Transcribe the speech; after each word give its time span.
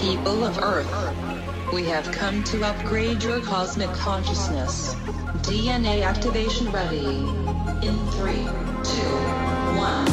People 0.00 0.44
of 0.44 0.58
Earth, 0.58 1.72
we 1.72 1.82
have 1.86 2.10
come 2.12 2.44
to 2.44 2.64
upgrade 2.64 3.20
your 3.20 3.40
cosmic 3.40 3.90
consciousness. 3.94 4.94
DNA 5.42 6.04
activation 6.04 6.70
ready. 6.70 7.04
In 7.84 7.98
three, 8.12 8.44
two, 8.84 9.18
one. 9.76 10.06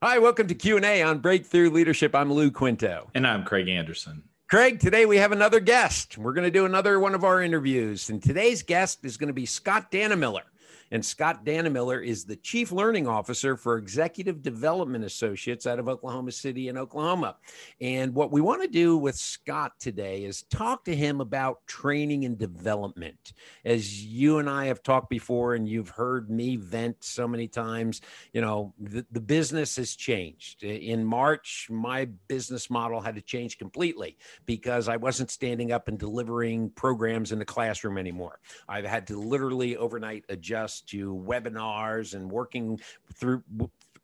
Hi, 0.00 0.18
welcome 0.18 0.46
to 0.46 0.54
Q&A 0.54 1.02
on 1.02 1.18
Breakthrough 1.18 1.70
Leadership. 1.70 2.14
I'm 2.14 2.32
Lou 2.32 2.52
Quinto. 2.52 3.10
And 3.16 3.26
I'm 3.26 3.44
Craig 3.44 3.68
Anderson. 3.68 4.22
Craig, 4.48 4.78
today 4.78 5.06
we 5.06 5.16
have 5.16 5.32
another 5.32 5.58
guest. 5.58 6.16
We're 6.16 6.34
going 6.34 6.44
to 6.44 6.52
do 6.52 6.66
another 6.66 7.00
one 7.00 7.16
of 7.16 7.24
our 7.24 7.42
interviews. 7.42 8.10
And 8.10 8.22
today's 8.22 8.62
guest 8.62 9.04
is 9.04 9.16
going 9.16 9.26
to 9.26 9.34
be 9.34 9.46
Scott 9.46 9.90
Dannemiller. 9.90 10.42
And 10.90 11.04
Scott 11.04 11.44
Dannemiller 11.44 12.04
is 12.04 12.24
the 12.24 12.36
Chief 12.36 12.72
Learning 12.72 13.06
Officer 13.06 13.56
for 13.56 13.78
Executive 13.78 14.42
Development 14.42 15.04
Associates 15.04 15.66
out 15.66 15.78
of 15.78 15.88
Oklahoma 15.88 16.32
City 16.32 16.68
in 16.68 16.76
Oklahoma. 16.76 17.36
And 17.80 18.14
what 18.14 18.30
we 18.30 18.40
want 18.40 18.62
to 18.62 18.68
do 18.68 18.96
with 18.96 19.16
Scott 19.16 19.72
today 19.78 20.24
is 20.24 20.42
talk 20.42 20.84
to 20.84 20.94
him 20.94 21.20
about 21.20 21.66
training 21.66 22.24
and 22.24 22.38
development. 22.38 23.32
As 23.64 24.04
you 24.04 24.38
and 24.38 24.48
I 24.48 24.66
have 24.66 24.82
talked 24.82 25.10
before, 25.10 25.54
and 25.54 25.68
you've 25.68 25.88
heard 25.88 26.30
me 26.30 26.56
vent 26.56 27.02
so 27.04 27.26
many 27.26 27.48
times, 27.48 28.00
you 28.32 28.40
know, 28.40 28.74
the, 28.78 29.06
the 29.10 29.20
business 29.20 29.76
has 29.76 29.94
changed. 29.94 30.62
In 30.64 31.04
March, 31.04 31.68
my 31.70 32.06
business 32.28 32.70
model 32.70 33.00
had 33.00 33.14
to 33.14 33.22
change 33.22 33.58
completely 33.58 34.16
because 34.46 34.88
I 34.88 34.96
wasn't 34.96 35.30
standing 35.30 35.72
up 35.72 35.88
and 35.88 35.98
delivering 35.98 36.70
programs 36.70 37.32
in 37.32 37.38
the 37.38 37.44
classroom 37.44 37.98
anymore. 37.98 38.40
I've 38.68 38.84
had 38.84 39.06
to 39.08 39.18
literally 39.18 39.76
overnight 39.76 40.24
adjust 40.28 40.73
to 40.82 41.14
webinars 41.26 42.14
and 42.14 42.30
working 42.30 42.80
through 43.14 43.42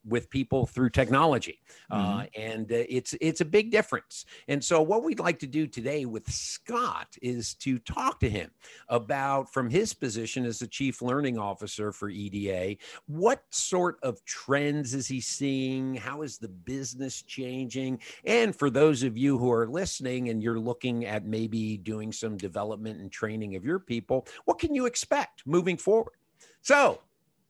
with 0.06 0.30
people 0.30 0.66
through 0.66 0.90
technology 0.90 1.60
mm-hmm. 1.92 2.20
uh, 2.20 2.24
and 2.36 2.72
uh, 2.72 2.84
it's 2.88 3.14
it's 3.20 3.40
a 3.40 3.44
big 3.44 3.70
difference. 3.70 4.24
And 4.48 4.62
so 4.64 4.80
what 4.80 5.02
we'd 5.02 5.18
like 5.18 5.38
to 5.41 5.46
do 5.46 5.66
today 5.66 6.06
with 6.06 6.30
scott 6.30 7.08
is 7.20 7.54
to 7.54 7.78
talk 7.78 8.20
to 8.20 8.30
him 8.30 8.50
about 8.88 9.52
from 9.52 9.68
his 9.68 9.92
position 9.92 10.44
as 10.44 10.58
the 10.58 10.66
chief 10.66 11.02
learning 11.02 11.38
officer 11.38 11.92
for 11.92 12.08
eda 12.08 12.76
what 13.06 13.42
sort 13.50 13.98
of 14.02 14.24
trends 14.24 14.94
is 14.94 15.06
he 15.06 15.20
seeing? 15.20 15.94
How 15.94 16.22
is 16.22 16.38
the 16.38 16.48
business 16.48 17.22
changing? 17.22 18.00
And 18.24 18.56
for 18.56 18.70
those 18.70 19.02
of 19.02 19.18
you 19.18 19.38
who 19.38 19.52
are 19.52 19.66
listening 19.66 20.28
and 20.30 20.42
you're 20.42 20.58
looking 20.58 21.04
at 21.04 21.24
maybe 21.26 21.76
doing 21.76 22.12
some 22.12 22.36
development 22.36 23.00
and 23.00 23.10
training 23.10 23.56
of 23.56 23.64
your 23.64 23.78
people 23.78 24.26
what 24.44 24.58
can 24.58 24.74
you 24.74 24.86
expect 24.86 25.42
moving 25.46 25.76
forward 25.76 26.14
so 26.62 27.00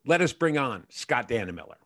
let 0.07 0.21
us 0.21 0.33
bring 0.33 0.59
on 0.59 0.85
Scott 0.89 1.29
Dannemiller. 1.29 1.77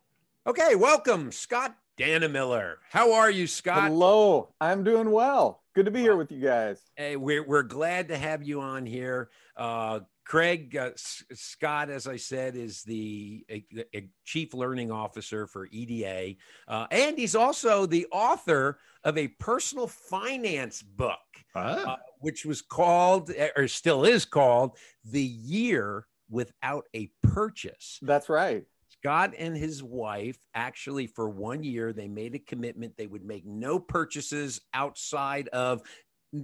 Okay, 0.46 0.74
welcome, 0.74 1.32
Scott 1.32 1.74
Dannemiller. 1.98 2.76
How 2.90 3.14
are 3.14 3.30
you, 3.30 3.46
Scott? 3.46 3.88
Hello, 3.88 4.54
I'm 4.60 4.84
doing 4.84 5.10
well. 5.10 5.62
Good 5.74 5.86
to 5.86 5.90
be 5.90 6.00
here 6.00 6.16
with 6.16 6.30
you 6.30 6.40
guys. 6.40 6.80
Hey, 6.96 7.16
we're, 7.16 7.42
we're 7.42 7.62
glad 7.62 8.08
to 8.08 8.16
have 8.16 8.42
you 8.42 8.60
on 8.60 8.86
here. 8.86 9.30
Uh, 9.56 10.00
Craig 10.24 10.76
uh, 10.76 10.90
S- 10.94 11.24
Scott, 11.34 11.90
as 11.90 12.06
I 12.06 12.16
said, 12.16 12.56
is 12.56 12.82
the 12.82 13.44
a, 13.50 13.64
a 13.94 14.08
chief 14.24 14.54
learning 14.54 14.90
officer 14.90 15.46
for 15.46 15.66
EDA, 15.70 16.36
uh, 16.66 16.86
and 16.90 17.18
he's 17.18 17.34
also 17.34 17.86
the 17.86 18.06
author 18.10 18.78
of 19.02 19.18
a 19.18 19.28
personal 19.28 19.86
finance 19.86 20.82
book, 20.82 21.18
uh, 21.54 21.96
which 22.20 22.46
was 22.46 22.62
called, 22.62 23.30
or 23.56 23.68
still 23.68 24.04
is 24.04 24.24
called, 24.24 24.78
"The 25.04 25.22
Year 25.22 26.06
without 26.30 26.84
a 26.94 27.10
purchase. 27.22 27.98
That's 28.02 28.28
right. 28.28 28.64
Scott 28.88 29.34
and 29.38 29.56
his 29.56 29.82
wife 29.82 30.38
actually, 30.54 31.06
for 31.06 31.28
one 31.28 31.62
year, 31.62 31.92
they 31.92 32.08
made 32.08 32.34
a 32.34 32.38
commitment 32.38 32.96
they 32.96 33.06
would 33.06 33.24
make 33.24 33.44
no 33.44 33.78
purchases 33.78 34.60
outside 34.72 35.48
of 35.48 35.82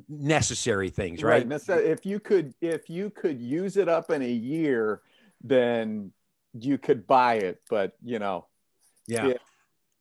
necessary 0.08 0.90
things, 0.90 1.22
right? 1.22 1.48
right. 1.48 1.80
If 1.80 2.04
you 2.04 2.20
could, 2.20 2.54
if 2.60 2.90
you 2.90 3.10
could 3.10 3.40
use 3.40 3.76
it 3.76 3.88
up 3.88 4.10
in 4.10 4.22
a 4.22 4.30
year, 4.30 5.00
then 5.42 6.12
you 6.52 6.78
could 6.78 7.06
buy 7.06 7.34
it. 7.34 7.62
But 7.68 7.94
you 8.02 8.18
know, 8.18 8.46
yeah. 9.06 9.28
If, 9.28 9.36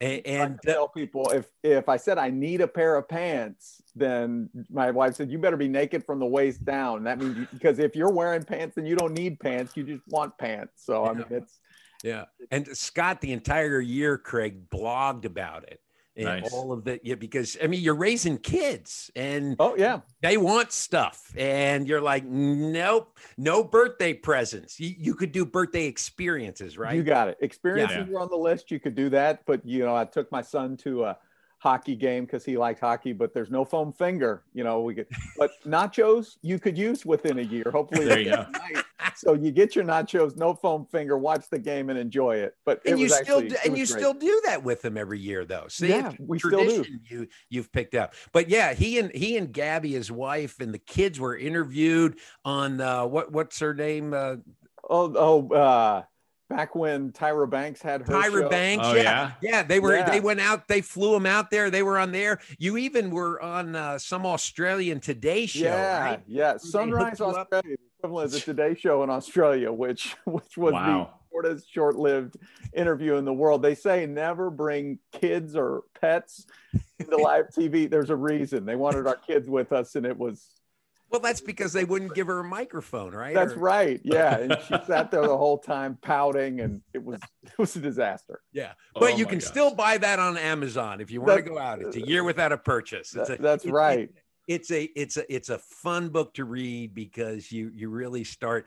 and, 0.00 0.26
and 0.26 0.58
tell 0.64 0.88
people 0.88 1.30
if 1.30 1.46
if 1.62 1.88
I 1.88 1.96
said 1.96 2.18
I 2.18 2.30
need 2.30 2.60
a 2.60 2.68
pair 2.68 2.96
of 2.96 3.08
pants, 3.08 3.82
then 3.94 4.48
my 4.70 4.90
wife 4.90 5.16
said 5.16 5.30
you 5.30 5.38
better 5.38 5.56
be 5.56 5.68
naked 5.68 6.04
from 6.04 6.18
the 6.18 6.26
waist 6.26 6.64
down. 6.64 7.04
That 7.04 7.18
means 7.18 7.36
you, 7.36 7.46
because 7.52 7.78
if 7.78 7.94
you're 7.94 8.12
wearing 8.12 8.42
pants, 8.42 8.76
then 8.76 8.86
you 8.86 8.96
don't 8.96 9.12
need 9.12 9.38
pants. 9.40 9.76
You 9.76 9.84
just 9.84 10.06
want 10.08 10.36
pants. 10.38 10.84
So. 10.84 11.04
I 11.04 11.12
mean, 11.14 11.26
it's 11.30 11.60
yeah. 12.02 12.24
And 12.50 12.66
Scott, 12.68 13.20
the 13.20 13.32
entire 13.32 13.80
year, 13.80 14.16
Craig 14.16 14.70
blogged 14.70 15.26
about 15.26 15.64
it 15.64 15.80
and 16.20 16.42
nice. 16.42 16.52
all 16.52 16.72
of 16.72 16.84
that. 16.84 17.04
Yeah, 17.04 17.14
because 17.14 17.56
I 17.62 17.66
mean, 17.66 17.80
you're 17.80 17.94
raising 17.94 18.38
kids, 18.38 19.10
and 19.16 19.56
oh 19.58 19.74
yeah, 19.76 20.00
they 20.22 20.36
want 20.36 20.72
stuff, 20.72 21.32
and 21.36 21.88
you're 21.88 22.00
like, 22.00 22.24
nope, 22.24 23.18
no 23.36 23.64
birthday 23.64 24.12
presents. 24.12 24.78
You, 24.78 24.94
you 24.98 25.14
could 25.14 25.32
do 25.32 25.44
birthday 25.44 25.86
experiences, 25.86 26.78
right? 26.78 26.94
You 26.94 27.02
got 27.02 27.28
it. 27.28 27.38
Experiences 27.40 28.06
yeah. 28.06 28.12
were 28.12 28.20
on 28.20 28.28
the 28.28 28.36
list. 28.36 28.70
You 28.70 28.80
could 28.80 28.94
do 28.94 29.08
that, 29.10 29.44
but 29.46 29.64
you 29.64 29.84
know, 29.84 29.96
I 29.96 30.04
took 30.04 30.30
my 30.30 30.42
son 30.42 30.76
to 30.78 31.04
a 31.04 31.18
hockey 31.60 31.94
game 31.94 32.24
because 32.24 32.44
he 32.44 32.56
likes 32.56 32.80
hockey, 32.80 33.12
but 33.12 33.32
there's 33.32 33.50
no 33.50 33.64
foam 33.64 33.92
finger. 33.92 34.42
You 34.54 34.64
know, 34.64 34.80
we 34.80 34.94
could, 34.94 35.06
but 35.38 35.52
nachos 35.64 36.38
you 36.42 36.58
could 36.58 36.76
use 36.76 37.06
within 37.06 37.38
a 37.38 37.42
year. 37.42 37.70
Hopefully, 37.70 38.06
there 38.06 38.18
you 38.18 38.30
go. 38.30 38.46
So 39.14 39.34
you 39.34 39.50
get 39.50 39.76
your 39.76 39.84
nachos, 39.84 40.36
no 40.36 40.54
foam 40.54 40.86
finger, 40.86 41.18
watch 41.18 41.44
the 41.50 41.58
game 41.58 41.90
and 41.90 41.98
enjoy 41.98 42.36
it. 42.36 42.56
But 42.64 42.80
and 42.86 42.94
it 42.94 43.00
you 43.00 43.08
still 43.10 43.38
actually, 43.38 43.48
do, 43.50 43.56
and 43.64 43.78
you 43.78 43.86
great. 43.86 43.98
still 43.98 44.14
do 44.14 44.42
that 44.46 44.62
with 44.62 44.84
him 44.84 44.96
every 44.96 45.18
year, 45.18 45.44
though. 45.44 45.66
See, 45.68 45.88
yeah, 45.88 46.12
we 46.18 46.38
still 46.38 46.64
do. 46.64 46.84
You 47.08 47.28
you've 47.50 47.70
picked 47.70 47.94
up, 47.94 48.14
but 48.32 48.48
yeah, 48.48 48.72
he 48.72 48.98
and 48.98 49.14
he 49.14 49.36
and 49.36 49.52
Gabby, 49.52 49.92
his 49.92 50.10
wife, 50.10 50.60
and 50.60 50.72
the 50.72 50.78
kids 50.78 51.20
were 51.20 51.36
interviewed 51.36 52.18
on 52.44 52.80
uh, 52.80 53.04
what 53.04 53.32
what's 53.32 53.58
her 53.58 53.74
name? 53.74 54.14
Uh, 54.14 54.36
oh 54.88 55.14
oh. 55.14 55.54
Uh, 55.54 56.02
back 56.50 56.74
when 56.74 57.12
Tyra 57.12 57.48
Banks 57.48 57.80
had 57.80 58.02
her 58.02 58.12
Tyra 58.12 58.42
show. 58.42 58.48
Banks, 58.50 58.86
oh, 58.86 58.94
yeah. 58.94 59.02
yeah, 59.02 59.32
yeah, 59.40 59.62
they 59.62 59.80
were 59.80 59.96
yeah. 59.96 60.10
they 60.10 60.20
went 60.20 60.40
out, 60.40 60.68
they 60.68 60.82
flew 60.82 61.12
them 61.12 61.24
out 61.24 61.50
there, 61.50 61.70
they 61.70 61.82
were 61.82 61.98
on 61.98 62.12
there. 62.12 62.40
You 62.58 62.76
even 62.76 63.10
were 63.10 63.40
on 63.40 63.74
uh, 63.74 63.98
some 63.98 64.26
Australian 64.26 65.00
Today 65.00 65.46
show, 65.46 65.64
yeah, 65.64 66.04
right? 66.04 66.20
yeah, 66.26 66.56
Sunrise 66.58 67.20
Australia, 67.20 67.76
equivalent 67.98 68.26
of 68.26 68.32
the 68.32 68.40
Today 68.40 68.74
Show 68.74 69.02
in 69.02 69.08
Australia, 69.08 69.72
which 69.72 70.16
which 70.26 70.58
was 70.58 70.74
wow. 70.74 71.14
the 71.14 71.32
shortest 71.32 71.72
short-lived 71.72 72.36
interview 72.74 73.14
in 73.14 73.24
the 73.24 73.32
world. 73.32 73.62
They 73.62 73.76
say 73.76 74.04
never 74.04 74.50
bring 74.50 74.98
kids 75.12 75.56
or 75.56 75.84
pets 75.98 76.46
into 76.98 77.16
live 77.16 77.46
TV. 77.56 77.88
There's 77.88 78.10
a 78.10 78.16
reason 78.16 78.66
they 78.66 78.76
wanted 78.76 79.06
our 79.06 79.16
kids 79.16 79.48
with 79.48 79.72
us, 79.72 79.94
and 79.94 80.04
it 80.04 80.18
was 80.18 80.59
well, 81.10 81.20
that's 81.20 81.40
because 81.40 81.72
they 81.72 81.84
wouldn't 81.84 82.14
give 82.14 82.28
her 82.28 82.38
a 82.38 82.44
microphone, 82.44 83.12
right? 83.12 83.34
That's 83.34 83.54
or... 83.54 83.58
right. 83.58 84.00
Yeah, 84.04 84.38
and 84.38 84.56
she 84.66 84.74
sat 84.86 85.10
there 85.10 85.22
the 85.22 85.36
whole 85.36 85.58
time 85.58 85.98
pouting, 86.00 86.60
and 86.60 86.82
it 86.94 87.02
was 87.02 87.20
it 87.42 87.58
was 87.58 87.74
a 87.76 87.80
disaster. 87.80 88.40
Yeah, 88.52 88.72
but 88.94 89.14
oh 89.14 89.16
you 89.16 89.26
can 89.26 89.38
gosh. 89.38 89.48
still 89.48 89.74
buy 89.74 89.98
that 89.98 90.18
on 90.18 90.36
Amazon 90.38 91.00
if 91.00 91.10
you 91.10 91.20
want 91.20 91.44
to 91.44 91.50
go 91.50 91.58
out. 91.58 91.80
It's 91.80 91.96
a 91.96 92.06
year 92.06 92.22
without 92.22 92.52
a 92.52 92.58
purchase. 92.58 93.10
That, 93.10 93.28
a, 93.28 93.42
that's 93.42 93.64
it, 93.64 93.72
right. 93.72 94.00
It, 94.00 94.14
it's 94.46 94.70
a 94.70 94.84
it's 94.94 95.16
a 95.16 95.34
it's 95.34 95.48
a 95.48 95.58
fun 95.58 96.10
book 96.10 96.34
to 96.34 96.44
read 96.44 96.94
because 96.94 97.50
you 97.50 97.70
you 97.74 97.88
really 97.90 98.24
start 98.24 98.66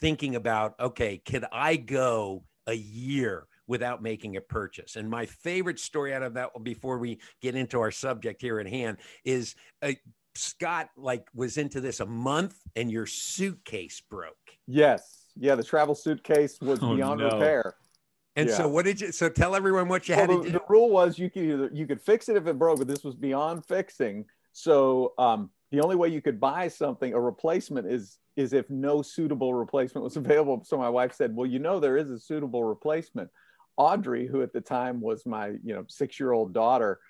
thinking 0.00 0.34
about 0.34 0.74
okay, 0.80 1.18
could 1.18 1.44
I 1.52 1.76
go 1.76 2.42
a 2.66 2.74
year 2.74 3.46
without 3.66 4.02
making 4.02 4.36
a 4.36 4.40
purchase. 4.40 4.96
And 4.96 5.08
my 5.08 5.26
favorite 5.26 5.78
story 5.78 6.12
out 6.12 6.22
of 6.22 6.34
that, 6.34 6.50
before 6.62 6.98
we 6.98 7.18
get 7.40 7.54
into 7.54 7.80
our 7.80 7.90
subject 7.90 8.42
here 8.42 8.60
at 8.60 8.66
hand, 8.66 8.98
is 9.24 9.54
uh, 9.80 9.92
Scott 10.34 10.90
like 10.96 11.28
was 11.34 11.56
into 11.56 11.80
this 11.80 12.00
a 12.00 12.06
month 12.06 12.56
and 12.76 12.90
your 12.90 13.06
suitcase 13.06 14.00
broke. 14.00 14.36
Yes. 14.66 15.28
Yeah, 15.36 15.54
the 15.54 15.64
travel 15.64 15.94
suitcase 15.94 16.60
was 16.60 16.78
oh, 16.82 16.94
beyond 16.94 17.20
no. 17.20 17.26
repair. 17.26 17.74
And 18.36 18.48
yeah. 18.48 18.56
so 18.56 18.68
what 18.68 18.84
did 18.84 19.00
you 19.00 19.12
so 19.12 19.28
tell 19.28 19.54
everyone 19.54 19.88
what 19.88 20.08
you 20.08 20.16
well, 20.16 20.26
had 20.26 20.30
the, 20.30 20.38
to 20.38 20.44
do? 20.44 20.52
The 20.52 20.64
rule 20.68 20.90
was 20.90 21.18
you 21.18 21.30
could 21.30 21.42
either 21.44 21.70
you 21.72 21.86
could 21.86 22.00
fix 22.00 22.28
it 22.28 22.36
if 22.36 22.46
it 22.46 22.58
broke, 22.58 22.78
but 22.78 22.88
this 22.88 23.04
was 23.04 23.14
beyond 23.14 23.64
fixing. 23.66 24.24
So 24.52 25.14
um, 25.18 25.50
the 25.70 25.80
only 25.80 25.96
way 25.96 26.08
you 26.08 26.20
could 26.20 26.40
buy 26.40 26.68
something, 26.68 27.12
a 27.12 27.20
replacement, 27.20 27.86
is 27.86 28.18
is 28.36 28.52
if 28.52 28.68
no 28.70 29.02
suitable 29.02 29.54
replacement 29.54 30.02
was 30.02 30.16
available. 30.24 30.62
So 30.64 30.76
my 30.76 30.88
wife 30.88 31.14
said, 31.14 31.34
Well, 31.34 31.46
you 31.46 31.60
know 31.60 31.78
there 31.78 31.96
is 31.96 32.10
a 32.10 32.18
suitable 32.18 32.64
replacement. 32.64 33.30
Audrey, 33.76 34.26
who 34.26 34.42
at 34.42 34.52
the 34.52 34.60
time 34.60 35.00
was 35.00 35.26
my 35.26 35.48
you 35.48 35.74
know 35.74 35.84
six-year-old 35.88 36.52
daughter, 36.52 37.00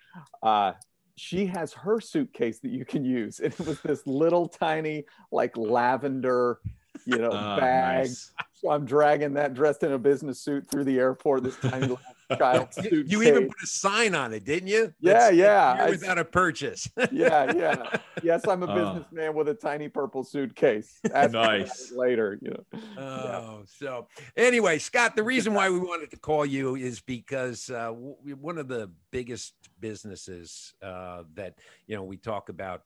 uh, 0.43 0.73
she 1.17 1.47
has 1.47 1.73
her 1.73 2.01
suitcase 2.01 2.59
that 2.61 2.71
you 2.71 2.85
can 2.85 3.05
use. 3.05 3.41
And 3.41 3.53
it 3.53 3.67
was 3.67 3.81
this 3.81 4.07
little 4.07 4.49
tiny, 4.49 5.05
like 5.31 5.57
lavender, 5.57 6.61
you 7.07 7.19
know, 7.19 7.31
oh, 7.31 7.57
bag. 7.59 8.07
Nice. 8.07 8.33
So 8.55 8.71
I'm 8.71 8.85
dragging 8.85 9.35
that 9.35 9.55
dressed 9.55 9.83
in 9.83 9.93
a 9.93 9.99
business 9.99 10.41
suit 10.41 10.69
through 10.71 10.85
the 10.85 10.99
airport, 10.99 11.43
this 11.43 11.57
tiny 11.57 11.97
child 12.39 12.69
You, 12.77 12.83
suitcase. 12.83 13.13
you 13.13 13.23
even 13.23 13.47
put 13.49 13.63
a 13.63 13.67
sign 13.67 14.15
on 14.15 14.33
it, 14.33 14.45
didn't 14.45 14.69
you? 14.69 14.93
Yeah, 15.01 15.13
That's- 15.13 15.35
yeah. 15.35 15.75
Here 15.77 15.85
I- 15.85 15.91
without 15.91 16.19
a 16.19 16.25
purchase. 16.25 16.89
yeah, 17.13 17.53
yeah. 17.53 17.97
Yes, 18.23 18.47
I'm 18.49 18.63
a 18.63 18.67
Oh. 18.67 18.75
businessman 18.95 19.35
with 19.35 19.49
a 19.49 19.55
tiny 19.55 19.89
purple 19.89 20.25
suitcase. 20.25 20.99
Ask 21.13 21.33
Nice. 21.35 21.93
later, 21.93 22.39
you 22.41 22.53
know. 22.53 22.81
Oh, 22.97 23.63
so 23.67 24.07
anyway, 24.37 24.79
Scott, 24.79 25.15
the 25.15 25.23
reason 25.23 25.53
why 25.53 25.69
we 25.69 25.79
wanted 25.79 26.11
to 26.13 26.17
call 26.17 26.47
you 26.47 26.75
is 26.77 27.01
because 27.01 27.69
uh, 27.69 27.87
w- 27.89 28.17
one 28.41 28.57
of 28.57 28.69
the 28.69 28.91
biggest 29.11 29.53
businesses 29.81 30.75
uh, 30.83 31.25
that 31.35 31.59
you 31.87 31.97
know 31.97 32.05
we 32.05 32.17
talk 32.17 32.49
about 32.49 32.83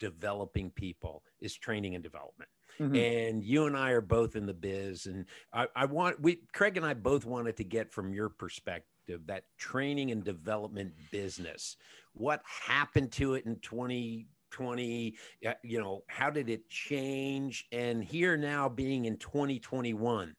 developing 0.00 0.70
people 0.72 1.22
is 1.40 1.54
training 1.54 1.94
and 1.94 2.02
development. 2.02 2.50
Mhm. 2.78 2.96
And 3.28 3.44
you 3.44 3.66
and 3.66 3.76
I 3.76 3.90
are 3.90 4.00
both 4.00 4.34
in 4.36 4.46
the 4.46 4.54
biz, 4.54 5.06
and 5.06 5.26
I, 5.52 5.68
I 5.76 5.84
want 5.84 6.20
we 6.20 6.36
Craig 6.52 6.76
and 6.76 6.86
I 6.86 6.94
both 6.94 7.24
wanted 7.24 7.56
to 7.58 7.64
get 7.64 7.92
from 7.92 8.12
your 8.12 8.28
perspective 8.28 9.26
that 9.26 9.44
training 9.58 10.10
and 10.10 10.24
development 10.24 10.92
business. 11.10 11.76
What 12.14 12.42
happened 12.44 13.12
to 13.12 13.34
it 13.34 13.44
in 13.44 13.58
2020? 13.60 15.16
Uh, 15.46 15.54
You 15.62 15.80
know, 15.80 16.04
how 16.08 16.30
did 16.30 16.48
it 16.48 16.68
change? 16.70 17.66
And 17.72 18.02
here 18.02 18.36
now, 18.36 18.68
being 18.68 19.04
in 19.04 19.18
2021, 19.18 20.34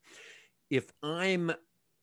if 0.70 0.92
I'm 1.04 1.52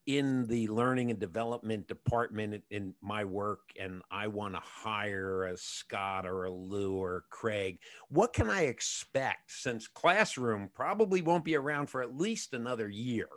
in 0.09 0.43
the 0.47 0.67
learning 0.69 1.11
and 1.11 1.19
development 1.19 1.87
department 1.87 2.63
in 2.71 2.95
my 2.99 3.23
work 3.23 3.59
and 3.79 4.01
I 4.09 4.25
want 4.25 4.55
to 4.55 4.59
hire 4.63 5.43
a 5.43 5.55
Scott 5.55 6.25
or 6.25 6.45
a 6.45 6.51
Lou 6.51 6.95
or 6.95 7.25
Craig, 7.29 7.77
what 8.09 8.33
can 8.33 8.49
I 8.49 8.63
expect 8.63 9.51
since 9.51 9.87
Classroom 9.87 10.71
probably 10.73 11.21
won't 11.21 11.45
be 11.45 11.55
around 11.55 11.91
for 11.91 12.01
at 12.01 12.17
least 12.17 12.55
another 12.55 12.89
year? 12.89 13.27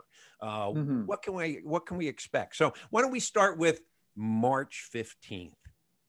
Uh, 0.41 0.69
Mhm. 0.71 1.05
What 1.05 1.21
can 1.21 1.35
we 1.35 1.61
what 1.63 1.85
can 1.85 1.95
we 1.97 2.07
expect? 2.07 2.55
So 2.55 2.73
why 2.89 3.01
don't 3.03 3.11
we 3.11 3.19
start 3.19 3.59
with 3.59 3.81
March 4.15 4.89
15th, 4.91 5.53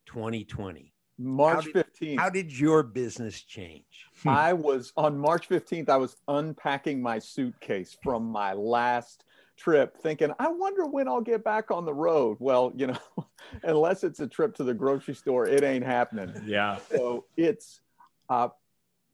2020? 0.07 0.95
March 1.19 1.65
did- 1.67 1.75
15th. 1.75 2.19
How 2.19 2.31
did 2.31 2.59
your 2.59 2.83
business 2.83 3.43
change? 3.43 4.07
I 4.27 4.55
was 4.55 4.95
on 4.97 5.19
March 5.19 5.47
15th, 5.47 5.91
I 5.91 5.97
was 5.99 6.17
unpacking 6.27 7.03
my 7.03 7.19
suitcase 7.19 7.97
from 8.03 8.25
my 8.25 8.55
last 8.55 9.25
trip, 9.57 9.97
thinking, 10.03 10.33
I 10.39 10.49
wonder 10.49 10.87
when 10.87 11.09
I'll 11.09 11.21
get 11.21 11.45
back 11.45 11.71
on 11.71 11.85
the 11.85 11.95
road. 11.95 12.37
Well, 12.41 12.73
you 12.77 12.89
know, 12.89 12.99
unless 13.63 14.05
it's 14.05 14.21
a 14.21 14.27
trip 14.27 14.55
to 14.57 14.65
the 14.65 14.75
grocery 14.75 15.15
store, 15.15 15.47
it 15.47 15.63
ain't 15.63 15.85
happening. 15.85 16.33
Yeah. 16.47 16.79
So 16.91 17.27
it's 17.37 17.81
uh 18.29 18.49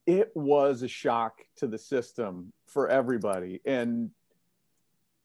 it 0.06 0.32
was 0.34 0.82
a 0.82 0.88
shock 0.88 1.40
to 1.56 1.66
the 1.66 1.78
system 1.78 2.52
for 2.66 2.88
everybody. 2.88 3.60
And 3.64 4.10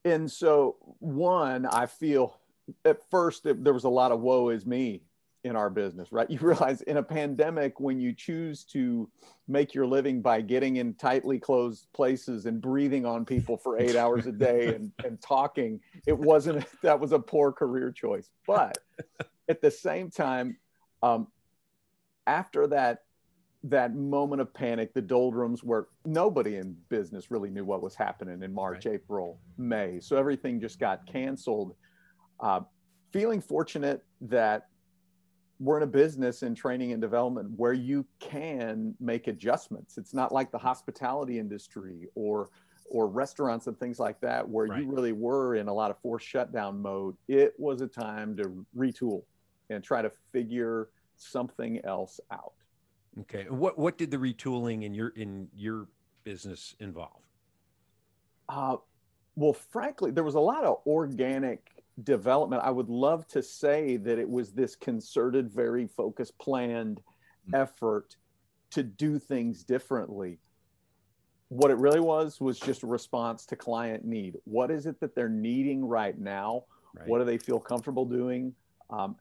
and 0.03 0.31
so 0.31 0.77
one, 0.99 1.65
I 1.65 1.87
feel 1.87 2.39
at 2.83 3.09
first 3.09 3.45
it, 3.45 3.63
there 3.63 3.73
was 3.73 3.83
a 3.83 3.89
lot 3.89 4.11
of 4.11 4.19
woe 4.19 4.49
is 4.49 4.65
me 4.65 5.01
in 5.45 5.55
our 5.55 5.69
business, 5.69 6.11
right? 6.11 6.29
You 6.35 6.39
realize 6.39 6.81
in 6.81 6.97
a 6.97 7.03
pandemic, 7.03 7.79
when 7.79 7.99
you 7.99 8.13
choose 8.13 8.63
to 8.65 9.07
make 9.47 9.73
your 9.73 9.85
living 9.85 10.21
by 10.21 10.41
getting 10.41 10.77
in 10.77 10.95
tightly 10.95 11.39
closed 11.39 11.87
places 11.93 12.47
and 12.47 12.59
breathing 12.59 13.05
on 13.05 13.25
people 13.25 13.55
for 13.55 13.77
eight 13.77 13.95
hours 13.95 14.25
a 14.25 14.31
day 14.31 14.67
and, 14.75 14.91
and 15.05 15.21
talking, 15.21 15.79
it 16.07 16.17
wasn't, 16.17 16.65
that 16.81 16.99
was 16.99 17.11
a 17.11 17.19
poor 17.19 17.51
career 17.53 17.91
choice. 17.91 18.31
But 18.45 18.79
at 19.47 19.61
the 19.61 19.71
same 19.71 20.09
time, 20.09 20.57
um, 21.03 21.27
after 22.25 22.65
that, 22.67 23.03
that 23.63 23.95
moment 23.95 24.41
of 24.41 24.53
panic, 24.53 24.93
the 24.93 25.01
doldrums 25.01 25.63
where 25.63 25.87
nobody 26.05 26.57
in 26.57 26.75
business 26.89 27.29
really 27.29 27.51
knew 27.51 27.65
what 27.65 27.81
was 27.81 27.95
happening 27.95 28.41
in 28.41 28.53
March, 28.53 28.85
Right. 28.85 28.95
April, 28.95 29.39
May. 29.57 29.99
So 29.99 30.17
everything 30.17 30.59
just 30.59 30.79
got 30.79 31.05
canceled. 31.05 31.75
Uh, 32.39 32.61
feeling 33.11 33.41
fortunate 33.41 34.03
that 34.21 34.67
we're 35.59 35.77
in 35.77 35.83
a 35.83 35.87
business 35.87 36.43
in 36.43 36.53
training 36.53 36.91
and 36.91 37.01
development 37.01 37.49
where 37.55 37.73
you 37.73 38.05
can 38.19 38.93
make 38.99 39.27
adjustments. 39.27 39.97
It's 39.97 40.13
not 40.13 40.31
like 40.31 40.51
the 40.51 40.57
hospitality 40.57 41.39
industry 41.39 42.07
or 42.15 42.49
or 42.87 43.07
restaurants 43.07 43.65
and 43.65 43.79
things 43.79 43.97
like 43.99 44.21
that 44.21 44.47
where 44.47 44.67
Right. 44.67 44.83
you 44.83 44.91
really 44.91 45.11
were 45.11 45.55
in 45.55 45.67
a 45.67 45.73
lot 45.73 45.89
of 45.89 45.97
forced 45.99 46.27
shutdown 46.27 46.79
mode. 46.79 47.15
It 47.27 47.55
was 47.57 47.81
a 47.81 47.87
time 47.87 48.37
to 48.37 48.63
retool 48.77 49.23
and 49.71 49.83
try 49.83 50.03
to 50.03 50.11
figure 50.31 50.89
something 51.17 51.83
else 51.83 52.19
out. 52.31 52.53
Okay. 53.21 53.45
What 53.49 53.79
what 53.79 53.97
did 53.97 54.11
the 54.11 54.17
retooling 54.17 54.83
in 54.83 54.93
your 54.93 55.09
in 55.09 55.47
your 55.55 55.87
business 56.23 56.75
involve? 56.79 57.23
Uh, 58.49 58.77
well, 59.35 59.53
frankly, 59.53 60.11
there 60.11 60.23
was 60.23 60.35
a 60.35 60.39
lot 60.39 60.63
of 60.63 60.81
organic 60.85 61.74
development. 62.03 62.61
I 62.63 62.71
would 62.71 62.89
love 62.89 63.27
to 63.29 63.41
say 63.41 63.97
that 63.97 64.19
it 64.19 64.29
was 64.29 64.51
this 64.51 64.75
concerted, 64.75 65.49
very 65.49 65.87
focused, 65.87 66.37
planned 66.37 67.01
Mm. 67.47 67.59
effort 67.61 68.17
to 68.71 68.81
do 68.81 69.19
things 69.19 69.63
differently. 69.63 70.39
What 71.49 71.69
it 71.69 71.77
really 71.77 71.99
was 71.99 72.41
was 72.41 72.59
just 72.59 72.81
a 72.81 72.87
response 72.87 73.45
to 73.45 73.55
client 73.55 74.03
need. 74.03 74.37
What 74.45 74.71
is 74.71 74.87
it 74.87 74.99
that 74.99 75.13
they're 75.13 75.29
needing 75.29 75.85
right 75.85 76.17
now? 76.17 76.65
Right. 76.95 77.07
What 77.07 77.19
do 77.19 77.25
they 77.25 77.37
feel 77.37 77.59
comfortable 77.59 78.05
doing? 78.05 78.55
Um, 78.89 79.15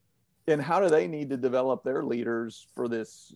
and 0.48 0.60
how 0.60 0.80
do 0.80 0.88
they 0.88 1.06
need 1.06 1.28
to 1.30 1.36
develop 1.36 1.84
their 1.84 2.02
leaders 2.02 2.66
for 2.74 2.88
this 2.88 3.32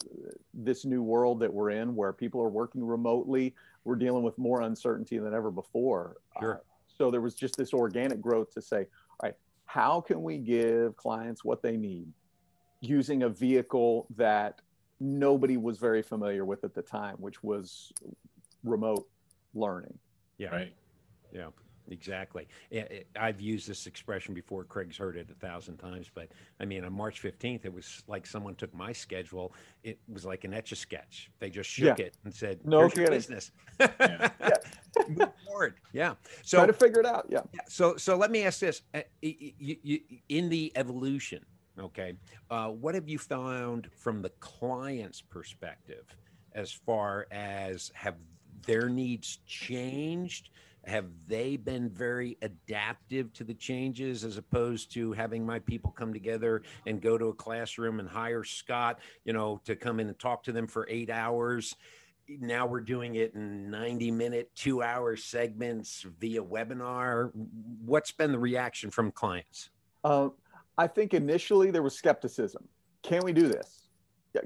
this 0.54 0.84
new 0.84 1.02
world 1.02 1.40
that 1.40 1.52
we're 1.52 1.70
in, 1.70 1.94
where 1.94 2.12
people 2.12 2.40
are 2.40 2.48
working 2.48 2.84
remotely? 2.84 3.54
We're 3.84 3.96
dealing 3.96 4.22
with 4.22 4.38
more 4.38 4.62
uncertainty 4.62 5.18
than 5.18 5.34
ever 5.34 5.50
before. 5.50 6.16
Sure. 6.40 6.56
Uh, 6.56 6.58
so 6.86 7.10
there 7.10 7.20
was 7.20 7.34
just 7.34 7.56
this 7.56 7.72
organic 7.72 8.20
growth 8.20 8.52
to 8.54 8.62
say, 8.62 8.86
right, 9.22 9.34
how 9.66 10.00
can 10.00 10.22
we 10.22 10.38
give 10.38 10.96
clients 10.96 11.44
what 11.44 11.62
they 11.62 11.76
need 11.76 12.08
using 12.80 13.24
a 13.24 13.28
vehicle 13.28 14.06
that 14.16 14.60
nobody 15.00 15.56
was 15.56 15.78
very 15.78 16.02
familiar 16.02 16.44
with 16.44 16.64
at 16.64 16.74
the 16.74 16.82
time, 16.82 17.16
which 17.18 17.42
was 17.42 17.92
remote 18.64 19.08
learning. 19.54 19.96
Yeah. 20.38 20.48
Right. 20.50 20.72
Yeah. 21.32 21.48
Exactly. 21.90 22.46
I've 23.18 23.40
used 23.40 23.66
this 23.66 23.86
expression 23.86 24.34
before. 24.34 24.62
Craig's 24.64 24.98
heard 24.98 25.16
it 25.16 25.30
a 25.30 25.34
thousand 25.34 25.78
times, 25.78 26.10
but 26.14 26.28
I 26.60 26.66
mean, 26.66 26.84
on 26.84 26.92
March 26.92 27.22
15th, 27.22 27.64
it 27.64 27.72
was 27.72 28.02
like 28.06 28.26
someone 28.26 28.54
took 28.56 28.74
my 28.74 28.92
schedule. 28.92 29.54
It 29.84 29.98
was 30.06 30.26
like 30.26 30.44
an 30.44 30.52
etch 30.52 30.72
a 30.72 30.76
sketch. 30.76 31.30
They 31.40 31.48
just 31.48 31.70
shook 31.70 31.98
Yeah. 31.98 32.06
it 32.06 32.16
and 32.24 32.34
said, 32.34 32.60
No 32.66 32.80
"Here's 32.80 32.94
your 32.94 33.04
kidding. 33.06 33.16
business." 33.18 33.52
Yeah. 33.80 34.28
Move 35.16 35.28
forward. 35.46 35.74
Yeah. 35.92 36.14
So 36.42 36.58
try 36.58 36.66
to 36.66 36.72
figure 36.72 37.00
it 37.00 37.06
out. 37.06 37.26
Yeah. 37.28 37.40
So 37.68 37.96
so 37.96 38.16
let 38.16 38.30
me 38.30 38.44
ask 38.44 38.60
this: 38.60 38.82
Uh, 38.94 39.00
in 39.22 40.48
the 40.48 40.72
evolution, 40.76 41.44
okay, 41.78 42.14
uh, 42.50 42.68
what 42.68 42.94
have 42.94 43.08
you 43.08 43.18
found 43.18 43.88
from 43.96 44.22
the 44.22 44.30
client's 44.40 45.20
perspective, 45.20 46.04
as 46.54 46.72
far 46.72 47.26
as 47.30 47.90
have 47.94 48.16
their 48.66 48.88
needs 48.88 49.38
changed? 49.46 50.50
Have 50.84 51.06
they 51.26 51.56
been 51.58 51.90
very 51.90 52.38
adaptive 52.40 53.30
to 53.34 53.44
the 53.44 53.52
changes, 53.52 54.24
as 54.24 54.38
opposed 54.38 54.90
to 54.94 55.12
having 55.12 55.44
my 55.44 55.58
people 55.58 55.90
come 55.90 56.14
together 56.14 56.62
and 56.86 57.02
go 57.02 57.18
to 57.18 57.26
a 57.26 57.34
classroom 57.34 58.00
and 58.00 58.08
hire 58.08 58.42
Scott, 58.42 59.00
you 59.24 59.34
know, 59.34 59.60
to 59.64 59.76
come 59.76 60.00
in 60.00 60.08
and 60.08 60.18
talk 60.18 60.42
to 60.44 60.52
them 60.52 60.66
for 60.66 60.86
eight 60.88 61.10
hours? 61.10 61.76
Now 62.28 62.66
we're 62.66 62.80
doing 62.80 63.14
it 63.16 63.34
in 63.34 63.70
90 63.70 64.10
minute 64.10 64.50
two 64.54 64.82
hour 64.82 65.16
segments 65.16 66.04
via 66.20 66.42
webinar 66.42 67.30
what's 67.84 68.12
been 68.12 68.32
the 68.32 68.38
reaction 68.38 68.90
from 68.90 69.10
clients 69.10 69.70
Uh, 70.04 70.28
I 70.76 70.86
think 70.86 71.12
initially 71.12 71.72
there 71.72 71.82
was 71.82 71.96
skepticism. 71.96 72.62
Can 73.02 73.24
we 73.24 73.32
do 73.32 73.48
this? 73.48 73.88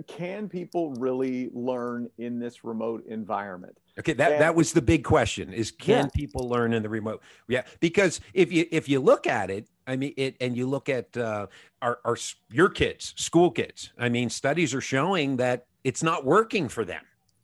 Can 0.07 0.49
people 0.49 0.95
really 0.95 1.51
learn 1.53 2.09
in 2.17 2.39
this 2.39 2.65
remote 2.65 3.05
environment? 3.07 3.77
okay 3.99 4.15
that, 4.15 4.33
And- 4.33 4.41
that 4.41 4.55
was 4.55 4.73
the 4.73 4.81
big 4.81 5.05
question 5.05 5.53
is 5.53 5.71
can 5.71 6.05
Yeah. 6.05 6.11
people 6.15 6.49
learn 6.49 6.73
in 6.73 6.83
the 6.83 6.89
remote 6.89 7.21
yeah 7.49 7.65
because 7.81 8.21
if 8.33 8.51
you 8.51 8.67
if 8.71 8.89
you 8.89 9.01
look 9.01 9.27
at 9.27 9.51
it 9.51 9.69
i 9.87 9.97
mean 9.97 10.15
it 10.17 10.37
and 10.41 10.57
you 10.57 10.67
look 10.67 10.89
at 10.89 11.15
uh 11.17 11.47
our, 11.83 11.99
our 12.07 12.17
your 12.51 12.71
kids 12.71 13.13
school 13.19 13.51
kids 13.51 13.93
i 13.99 14.09
mean 14.09 14.31
studies 14.31 14.73
are 14.73 14.81
showing 14.81 15.37
that 15.37 15.67
it's 15.85 16.03
not 16.03 16.25
working 16.25 16.69
for 16.71 16.87
them 16.87 17.03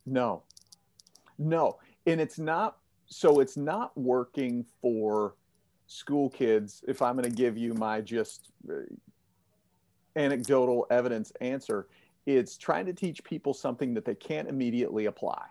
No, 0.09 0.43
no. 1.39 1.79
And 2.07 2.21
it's 2.21 2.39
not, 2.39 2.79
so 3.07 3.41
it's 3.41 3.57
not 3.57 3.97
working 3.97 4.65
for 4.81 5.35
school 5.87 6.31
kids. 6.31 6.83
If 6.89 7.03
I'm 7.03 7.17
going 7.17 7.29
to 7.29 7.37
give 7.37 7.59
you 7.59 7.75
my 7.75 8.01
just 8.01 8.51
uh, 8.69 8.75
anecdotal 10.17 10.87
evidence 10.91 11.33
answer, 11.41 11.89
it's 12.27 12.57
trying 12.57 12.87
to 12.87 12.93
teach 12.93 13.23
people 13.25 13.55
something 13.55 13.95
that 13.95 14.05
they 14.05 14.15
can't 14.15 14.49
immediately 14.49 15.07
apply. 15.07 15.45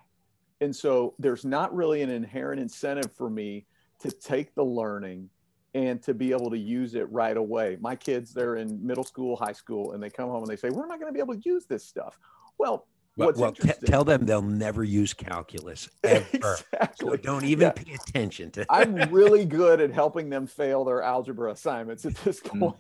And 0.62 0.76
so 0.76 1.14
there's 1.20 1.46
not 1.46 1.76
really 1.76 2.02
an 2.02 2.10
inherent 2.10 2.60
incentive 2.60 3.12
for 3.14 3.30
me 3.30 3.66
to 4.00 4.12
take 4.12 4.56
the 4.56 4.64
learning 4.64 5.30
and 5.74 6.02
to 6.04 6.14
be 6.14 6.32
able 6.32 6.50
to 6.50 6.58
use 6.58 6.96
it 6.96 7.12
right 7.12 7.38
away. 7.38 7.78
My 7.80 7.96
kids, 7.96 8.34
they're 8.34 8.56
in 8.56 8.84
middle 8.86 9.04
school, 9.04 9.36
high 9.36 9.54
school, 9.54 9.92
and 9.92 10.02
they 10.02 10.10
come 10.10 10.30
home 10.30 10.44
and 10.44 10.48
they 10.48 10.56
say, 10.56 10.70
When 10.70 10.86
am 10.86 10.92
I 10.92 10.98
going 10.98 11.08
to 11.08 11.14
be 11.14 11.20
able 11.20 11.36
to 11.36 11.42
use 11.44 11.66
this 11.66 11.84
stuff? 11.84 12.18
Well, 12.58 12.88
what's 13.26 13.40
well 13.40 13.52
t- 13.52 13.70
tell 13.86 14.04
them 14.04 14.26
they'll 14.26 14.42
never 14.42 14.84
use 14.84 15.14
calculus 15.14 15.90
ever. 16.04 16.26
So 16.42 16.56
exactly. 16.74 17.18
don't 17.18 17.44
even 17.46 17.68
Yeah. 17.68 17.72
pay 17.72 17.94
attention 17.94 18.52
to. 18.52 18.66
I'm 18.70 18.96
really 19.12 19.46
good 19.46 19.82
at 19.82 19.92
helping 19.92 20.30
them 20.30 20.46
fail 20.48 20.86
their 20.86 21.02
algebra 21.02 21.52
assignments 21.52 22.06
at 22.06 22.16
this 22.16 22.40
Mm. 22.48 22.60
point. 22.60 22.76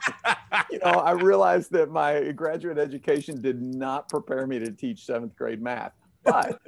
you 0.71 0.79
know, 0.79 0.91
I 0.91 1.11
realized 1.11 1.71
that 1.71 1.89
my 1.89 2.31
graduate 2.31 2.77
education 2.77 3.41
did 3.41 3.61
not 3.61 4.07
prepare 4.09 4.45
me 4.47 4.59
to 4.59 4.71
teach 4.71 5.05
seventh 5.05 5.35
grade 5.35 5.61
math. 5.61 5.93
But 6.23 6.59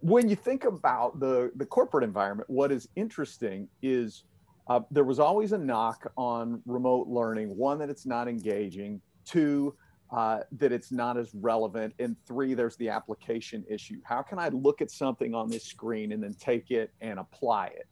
when 0.00 0.28
you 0.28 0.36
think 0.36 0.64
about 0.64 1.20
the, 1.20 1.50
the 1.56 1.66
corporate 1.66 2.04
environment, 2.04 2.48
what 2.48 2.72
is 2.72 2.88
interesting 2.96 3.68
is 3.82 4.24
uh, 4.68 4.80
there 4.90 5.04
was 5.04 5.18
always 5.18 5.52
a 5.52 5.58
knock 5.58 6.10
on 6.16 6.62
remote 6.66 7.08
learning 7.08 7.54
one, 7.56 7.78
that 7.78 7.90
it's 7.90 8.06
not 8.06 8.28
engaging, 8.28 9.00
two, 9.26 9.74
uh, 10.14 10.38
that 10.52 10.70
it's 10.70 10.92
not 10.92 11.16
as 11.16 11.34
relevant, 11.34 11.92
and 11.98 12.14
three, 12.24 12.54
there's 12.54 12.76
the 12.76 12.88
application 12.88 13.64
issue. 13.68 14.00
How 14.04 14.22
can 14.22 14.38
I 14.38 14.48
look 14.48 14.80
at 14.80 14.90
something 14.90 15.34
on 15.34 15.50
this 15.50 15.64
screen 15.64 16.12
and 16.12 16.22
then 16.22 16.34
take 16.34 16.70
it 16.70 16.92
and 17.00 17.18
apply 17.18 17.66
it? 17.66 17.88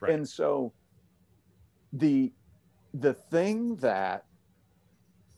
Right. 0.00 0.12
And 0.12 0.26
so 0.26 0.72
the 1.92 2.32
the 2.94 3.12
thing 3.12 3.76
that 3.76 4.24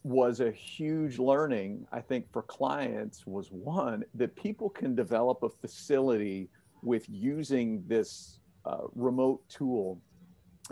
was 0.05 0.41
a 0.41 0.53
huge 0.53 1.19
learning, 1.19 1.87
I 1.91 2.01
think, 2.01 2.33
for 2.33 2.43
clients 2.43 3.27
was 3.27 3.49
one 3.51 4.05
that 4.15 4.37
people 4.37 4.71
can 4.71 4.95
develop 4.95 5.43
a 5.43 5.49
facility 5.49 6.49
with 6.83 7.05
using 7.09 7.83
this 7.89 8.39
uh, 8.65 8.85
remote 8.95 9.43
tool 9.49 10.01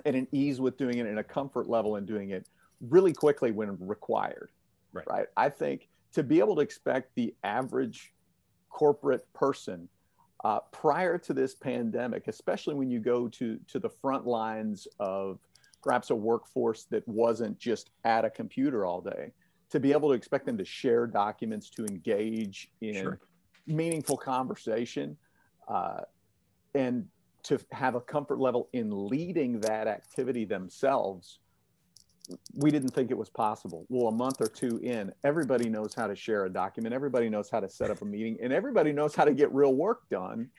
and 0.05 0.15
an 0.15 0.29
ease 0.31 0.61
with 0.61 0.77
doing 0.77 0.99
it 0.99 1.07
and 1.07 1.19
a 1.19 1.25
comfort 1.25 1.69
level 1.69 1.97
in 1.97 2.07
doing 2.07 2.31
it 2.31 2.47
really 2.81 3.13
quickly 3.13 3.51
when 3.51 3.77
required. 3.81 4.51
Right. 4.93 5.07
Right. 5.09 5.27
I 5.37 5.49
think 5.49 5.89
to 6.13 6.23
be 6.23 6.39
able 6.41 6.57
to 6.57 6.63
expect 6.63 7.15
the 7.15 7.35
average 7.45 8.13
corporate 8.69 9.31
person 9.33 9.89
uh, 10.45 10.61
prior 10.73 11.19
to 11.19 11.35
this 11.35 11.55
pandemic, 11.55 12.27
especially 12.29 12.75
when 12.75 12.91
you 12.91 12.99
go 12.99 13.29
to 13.29 13.59
to 13.69 13.79
the 13.79 13.91
front 13.91 14.27
lines 14.27 14.89
of 14.99 15.39
perhaps 15.83 16.11
a 16.11 16.15
workforce 16.15 16.85
that 16.85 17.07
wasn't 17.09 17.59
just 17.59 17.91
at 18.05 18.25
a 18.25 18.31
computer 18.31 18.85
all 18.85 19.01
day, 19.01 19.33
to 19.71 19.81
be 19.81 19.93
able 19.93 20.09
to 20.09 20.15
expect 20.15 20.47
them 20.47 20.59
to 20.59 20.65
share 20.65 21.07
documents, 21.07 21.71
to 21.71 21.85
engage 21.87 22.71
in 22.81 22.95
Sure. 22.95 23.21
meaningful 23.67 24.17
conversation, 24.17 25.17
uh, 25.69 26.01
and 26.75 27.07
to 27.43 27.59
have 27.73 27.95
a 27.95 28.01
comfort 28.01 28.39
level 28.39 28.69
in 28.73 29.09
leading 29.09 29.61
that 29.61 29.87
activity 29.87 30.45
themselves. 30.45 31.39
We 32.55 32.71
didn't 32.71 32.91
think 32.91 33.11
it 33.11 33.17
was 33.19 33.29
possible. 33.31 33.87
Well, 33.89 34.09
a 34.09 34.13
month 34.13 34.41
or 34.41 34.47
two 34.49 34.79
in, 34.83 35.13
everybody 35.25 35.69
knows 35.69 35.95
how 35.95 36.07
to 36.07 36.15
share 36.17 36.45
a 36.47 36.51
document, 36.53 36.95
everybody 36.95 37.29
knows 37.29 37.51
how 37.51 37.61
to 37.61 37.69
set 37.69 37.91
up 37.91 38.03
a 38.03 38.05
meeting, 38.05 38.37
and 38.43 38.53
everybody 38.53 38.93
knows 38.93 39.15
how 39.15 39.25
to 39.25 39.33
get 39.35 39.53
real 39.55 39.75
work 39.75 40.09
done 40.11 40.51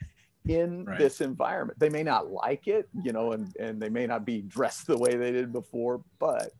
in 0.48 0.84
Right. 0.84 0.98
this 0.98 1.20
environment. 1.20 1.78
They 1.78 1.88
may 1.88 2.02
not 2.02 2.30
like 2.30 2.66
it, 2.66 2.88
you 3.04 3.12
know, 3.12 3.32
and, 3.32 3.54
and 3.60 3.80
they 3.80 3.88
may 3.88 4.06
not 4.06 4.24
be 4.24 4.42
dressed 4.42 4.86
the 4.86 4.98
way 4.98 5.16
they 5.16 5.30
did 5.30 5.52
before, 5.52 6.02
but 6.18 6.50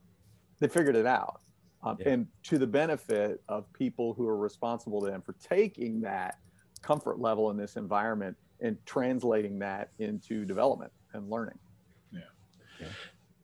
they 0.60 0.68
figured 0.68 0.96
it 0.96 1.06
out. 1.06 1.40
Um, 1.82 1.96
Yeah. 1.98 2.10
And 2.10 2.26
to 2.44 2.58
the 2.58 2.66
benefit 2.66 3.42
of 3.48 3.72
people 3.72 4.14
who 4.14 4.28
are 4.28 4.36
responsible 4.36 5.00
to 5.00 5.06
them 5.10 5.20
for 5.22 5.34
taking 5.42 6.00
that 6.02 6.38
comfort 6.80 7.18
level 7.18 7.50
in 7.50 7.56
this 7.56 7.76
environment 7.76 8.36
and 8.60 8.78
translating 8.86 9.58
that 9.58 9.90
into 9.98 10.44
development 10.44 10.92
and 11.14 11.28
learning. 11.28 11.58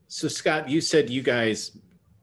So 0.09 0.27
Scott, 0.27 0.69
you 0.71 0.81
said 0.81 1.11
you 1.11 1.23
guys 1.23 1.79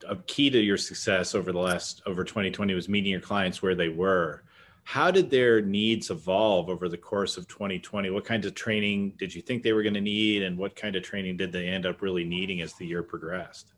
a 0.09 0.15
key 0.15 0.49
to 0.49 0.59
your 0.59 0.77
success 0.77 1.35
over 1.35 1.51
the 1.51 1.59
last 1.59 2.01
over 2.07 2.23
2020 2.23 2.73
was 2.73 2.89
meeting 2.89 3.11
your 3.11 3.21
clients 3.21 3.61
where 3.61 3.75
they 3.75 3.89
were. 3.89 4.43
How 4.83 5.09
did 5.11 5.29
their 5.29 5.61
needs 5.61 6.09
evolve 6.09 6.69
over 6.69 6.89
the 6.89 6.97
course 6.97 7.37
of 7.37 7.47
2020? 7.47 8.09
What 8.09 8.25
kinds 8.25 8.45
of 8.45 8.55
training 8.55 9.13
did 9.17 9.33
you 9.33 9.41
think 9.41 9.63
they 9.63 9.73
were 9.73 9.81
going 9.81 9.95
to 9.95 10.01
need, 10.01 10.43
and 10.43 10.57
what 10.57 10.75
kind 10.75 10.95
of 10.95 11.03
training 11.03 11.37
did 11.37 11.51
they 11.51 11.67
end 11.67 11.85
up 11.87 12.01
really 12.01 12.23
needing 12.23 12.61
as 12.61 12.73
the 12.73 12.85
year 12.85 13.01
progressed? 13.01 13.73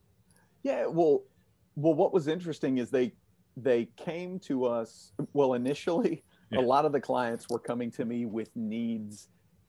Yeah, 0.63 0.85
well, 0.87 1.23
well, 1.75 1.93
what 1.93 2.13
was 2.13 2.27
interesting 2.27 2.77
is 2.77 2.89
they 2.89 3.13
they 3.55 3.85
came 3.97 4.39
to 4.39 4.65
us. 4.65 5.11
Well, 5.33 5.53
initially, 5.53 6.23
Yeah. 6.51 6.59
a 6.59 6.61
lot 6.61 6.85
of 6.85 6.91
the 6.93 7.01
clients 7.01 7.47
were 7.49 7.59
coming 7.59 7.91
to 7.91 8.05
me 8.05 8.25
with 8.25 8.49
needs 8.55 9.27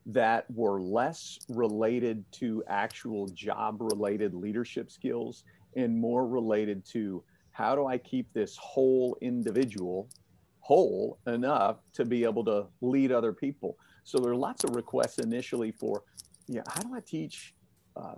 that 0.09 0.47
were 0.50 0.81
less 0.81 1.38
related 1.49 2.25
to 2.33 2.65
actual 2.67 3.27
job 3.29 3.77
related 3.81 4.35
leadership 4.35 4.91
skills 4.91 5.45
and 5.77 6.00
more 6.00 6.27
related 6.27 6.85
to 6.93 7.23
how 7.53 7.75
do 7.75 7.87
I 7.87 7.99
keep 7.99 8.33
this 8.33 8.57
whole 8.57 9.17
individual 9.21 10.09
whole 10.61 11.19
enough 11.27 11.79
to 11.95 12.05
be 12.05 12.25
able 12.25 12.45
to 12.45 12.67
lead 12.81 13.12
other 13.12 13.33
people. 13.33 13.77
So 14.05 14.19
there 14.19 14.33
are 14.33 14.37
lots 14.37 14.65
of 14.65 14.75
requests 14.75 15.19
initially 15.19 15.73
for, 15.73 16.03
yeah, 16.47 16.62
how 16.67 16.83
do 16.83 16.95
I 16.95 17.00
teach 17.00 17.55
uh, 17.97 18.15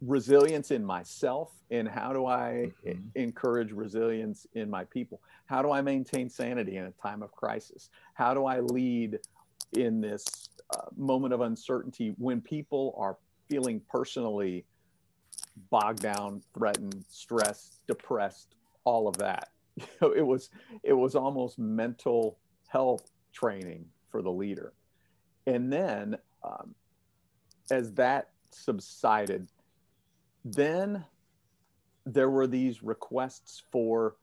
resilience 0.00 0.70
in 0.70 0.84
myself 0.84 1.52
and 1.70 1.86
how 1.86 2.12
do 2.12 2.26
I 2.26 2.72
Mhm. 2.86 3.10
encourage 3.14 3.72
resilience 3.72 4.46
in 4.54 4.70
my 4.70 4.84
people? 4.84 5.20
How 5.46 5.60
do 5.62 5.70
I 5.70 5.82
maintain 5.82 6.30
sanity 6.30 6.76
in 6.76 6.84
a 6.84 6.92
time 6.92 7.22
of 7.22 7.32
crisis? 7.32 7.90
How 8.14 8.32
do 8.32 8.46
I 8.46 8.60
lead 8.60 9.18
in 9.72 10.00
this 10.00 10.24
uh, 10.74 10.86
moment 10.96 11.34
of 11.34 11.40
uncertainty 11.40 12.14
when 12.18 12.40
people 12.40 12.94
are 12.98 13.16
feeling 13.48 13.80
personally 13.88 14.64
bogged 15.70 16.02
down, 16.02 16.42
threatened, 16.54 17.04
stressed, 17.08 17.80
depressed, 17.86 18.54
all 18.84 19.08
of 19.08 19.16
that? 19.18 19.48
You 19.76 19.86
know, 20.02 20.12
it 20.12 20.26
was 20.26 20.50
it 20.82 20.92
was 20.92 21.14
almost 21.14 21.58
mental 21.58 22.38
health 22.68 23.10
training 23.32 23.86
for 24.10 24.20
the 24.20 24.30
leader, 24.30 24.74
and 25.46 25.72
then 25.72 26.18
um, 26.44 26.74
as 27.70 27.92
that 27.94 28.30
subsided, 28.50 29.48
then 30.44 31.04
there 32.04 32.30
were 32.30 32.46
these 32.46 32.82
requests 32.82 33.62
for 33.70 34.16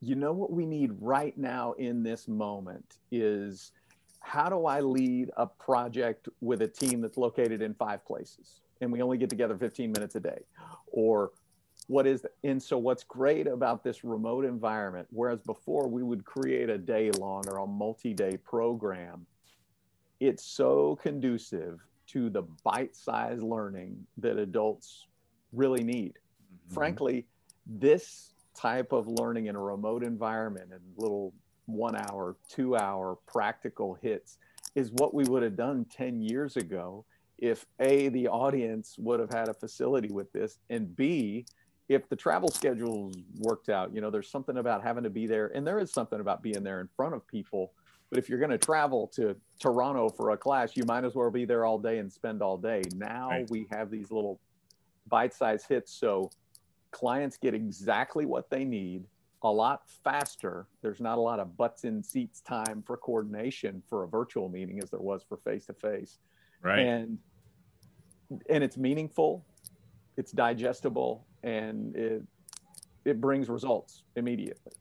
you 0.00 0.14
know 0.14 0.32
what 0.32 0.52
we 0.52 0.64
need 0.64 0.90
right 1.00 1.36
now 1.36 1.72
in 1.72 2.02
this 2.02 2.26
moment 2.28 2.98
is 3.10 3.72
how 4.20 4.48
do 4.48 4.66
I 4.66 4.80
lead 4.80 5.30
a 5.36 5.46
project 5.46 6.28
with 6.40 6.62
a 6.62 6.68
team 6.68 7.00
that's 7.00 7.16
located 7.16 7.62
in 7.62 7.74
five 7.74 8.04
places 8.04 8.60
and 8.80 8.92
we 8.92 9.02
only 9.02 9.18
get 9.18 9.30
together 9.30 9.56
15 9.56 9.92
minutes 9.92 10.14
a 10.14 10.20
day? 10.20 10.40
Or 10.86 11.32
what 11.86 12.06
is, 12.06 12.24
and 12.44 12.62
so 12.62 12.78
what's 12.78 13.02
great 13.02 13.46
about 13.46 13.82
this 13.82 14.04
remote 14.04 14.44
environment, 14.44 15.08
whereas 15.10 15.40
before 15.40 15.88
we 15.88 16.02
would 16.02 16.24
create 16.24 16.70
a 16.70 16.78
day 16.78 17.10
long 17.10 17.44
or 17.48 17.58
a 17.58 17.66
multi 17.66 18.14
day 18.14 18.36
program, 18.36 19.26
it's 20.20 20.44
so 20.44 20.98
conducive 21.02 21.80
to 22.08 22.30
the 22.30 22.42
bite 22.64 22.94
sized 22.94 23.42
learning 23.42 24.06
that 24.18 24.38
adults 24.38 25.06
really 25.52 25.82
need 25.82 26.18
mm-hmm. 26.70 26.74
frankly, 26.74 27.26
this 27.66 28.32
type 28.54 28.92
of 28.92 29.06
learning 29.06 29.46
in 29.46 29.56
a 29.56 29.60
remote 29.60 30.02
environment 30.02 30.70
and 30.72 30.80
little 30.96 31.32
one 31.72 31.96
hour, 31.96 32.36
two 32.48 32.76
hour 32.76 33.18
practical 33.26 33.94
hits 33.94 34.38
is 34.74 34.90
what 34.92 35.14
we 35.14 35.24
would 35.24 35.42
have 35.42 35.56
done 35.56 35.84
10 35.90 36.20
years 36.20 36.56
ago 36.56 37.04
if 37.38 37.64
A, 37.80 38.08
the 38.10 38.28
audience 38.28 38.96
would 38.98 39.18
have 39.18 39.32
had 39.32 39.48
a 39.48 39.54
facility 39.54 40.12
with 40.12 40.30
this, 40.32 40.58
and 40.68 40.94
B, 40.94 41.46
if 41.88 42.08
the 42.08 42.14
travel 42.14 42.50
schedules 42.50 43.16
worked 43.38 43.68
out. 43.70 43.94
You 43.94 44.00
know, 44.00 44.10
there's 44.10 44.30
something 44.30 44.58
about 44.58 44.82
having 44.82 45.04
to 45.04 45.10
be 45.10 45.26
there, 45.26 45.48
and 45.54 45.66
there 45.66 45.78
is 45.78 45.90
something 45.90 46.20
about 46.20 46.42
being 46.42 46.62
there 46.62 46.80
in 46.80 46.88
front 46.96 47.14
of 47.14 47.26
people. 47.26 47.72
But 48.10 48.18
if 48.18 48.28
you're 48.28 48.38
going 48.38 48.50
to 48.50 48.58
travel 48.58 49.06
to 49.14 49.34
Toronto 49.58 50.10
for 50.10 50.30
a 50.30 50.36
class, 50.36 50.76
you 50.76 50.84
might 50.86 51.04
as 51.04 51.14
well 51.14 51.30
be 51.30 51.44
there 51.44 51.64
all 51.64 51.78
day 51.78 51.98
and 51.98 52.12
spend 52.12 52.42
all 52.42 52.58
day. 52.58 52.82
Now 52.94 53.30
Right. 53.30 53.50
we 53.50 53.66
have 53.70 53.90
these 53.90 54.10
little 54.10 54.38
bite 55.08 55.32
sized 55.32 55.66
hits. 55.68 55.92
So 55.92 56.30
clients 56.90 57.36
get 57.38 57.54
exactly 57.54 58.26
what 58.26 58.50
they 58.50 58.64
need 58.64 59.04
a 59.42 59.50
lot 59.50 59.88
faster. 60.04 60.66
There's 60.82 61.00
not 61.00 61.18
a 61.18 61.20
lot 61.20 61.40
of 61.40 61.56
butts 61.56 61.84
in 61.84 62.02
seats 62.02 62.40
time 62.40 62.82
for 62.86 62.96
coordination 62.96 63.82
for 63.88 64.04
a 64.04 64.08
virtual 64.08 64.48
meeting 64.48 64.80
as 64.82 64.90
there 64.90 65.00
was 65.00 65.22
for 65.28 65.38
face 65.38 65.66
to 65.66 65.72
face. 65.74 66.18
Right. 66.62 66.80
And 66.80 67.18
and 68.48 68.62
it's 68.62 68.76
meaningful, 68.76 69.44
it's 70.16 70.30
digestible, 70.30 71.26
and 71.42 71.96
it 71.96 72.22
it 73.04 73.20
brings 73.20 73.48
results 73.48 74.02
immediately. 74.16 74.72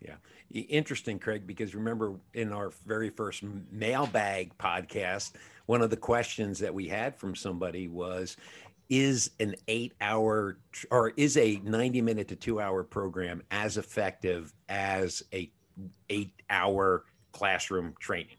Yeah. 0.00 0.16
Interesting, 0.50 1.18
Craig, 1.18 1.46
because 1.46 1.74
remember 1.74 2.14
in 2.34 2.52
our 2.52 2.70
very 2.86 3.10
first 3.10 3.42
mailbag 3.70 4.56
podcast, 4.58 5.32
one 5.66 5.82
of 5.82 5.90
the 5.90 5.96
questions 5.96 6.58
that 6.58 6.74
we 6.74 6.88
had 6.88 7.14
from 7.14 7.36
somebody 7.36 7.86
was 7.86 8.36
Is 8.90 9.30
an 9.38 9.54
eight 9.68 9.94
hour 10.00 10.58
or 10.90 11.10
is 11.16 11.36
a 11.36 11.60
90 11.64 12.02
minute 12.02 12.28
to 12.28 12.36
two 12.36 12.60
hour 12.60 12.82
program 12.82 13.42
as 13.50 13.78
effective 13.78 14.52
as 14.68 15.22
a 15.32 15.50
eight 16.08 16.32
hour 16.50 17.04
classroom 17.32 17.94
training? 18.00 18.36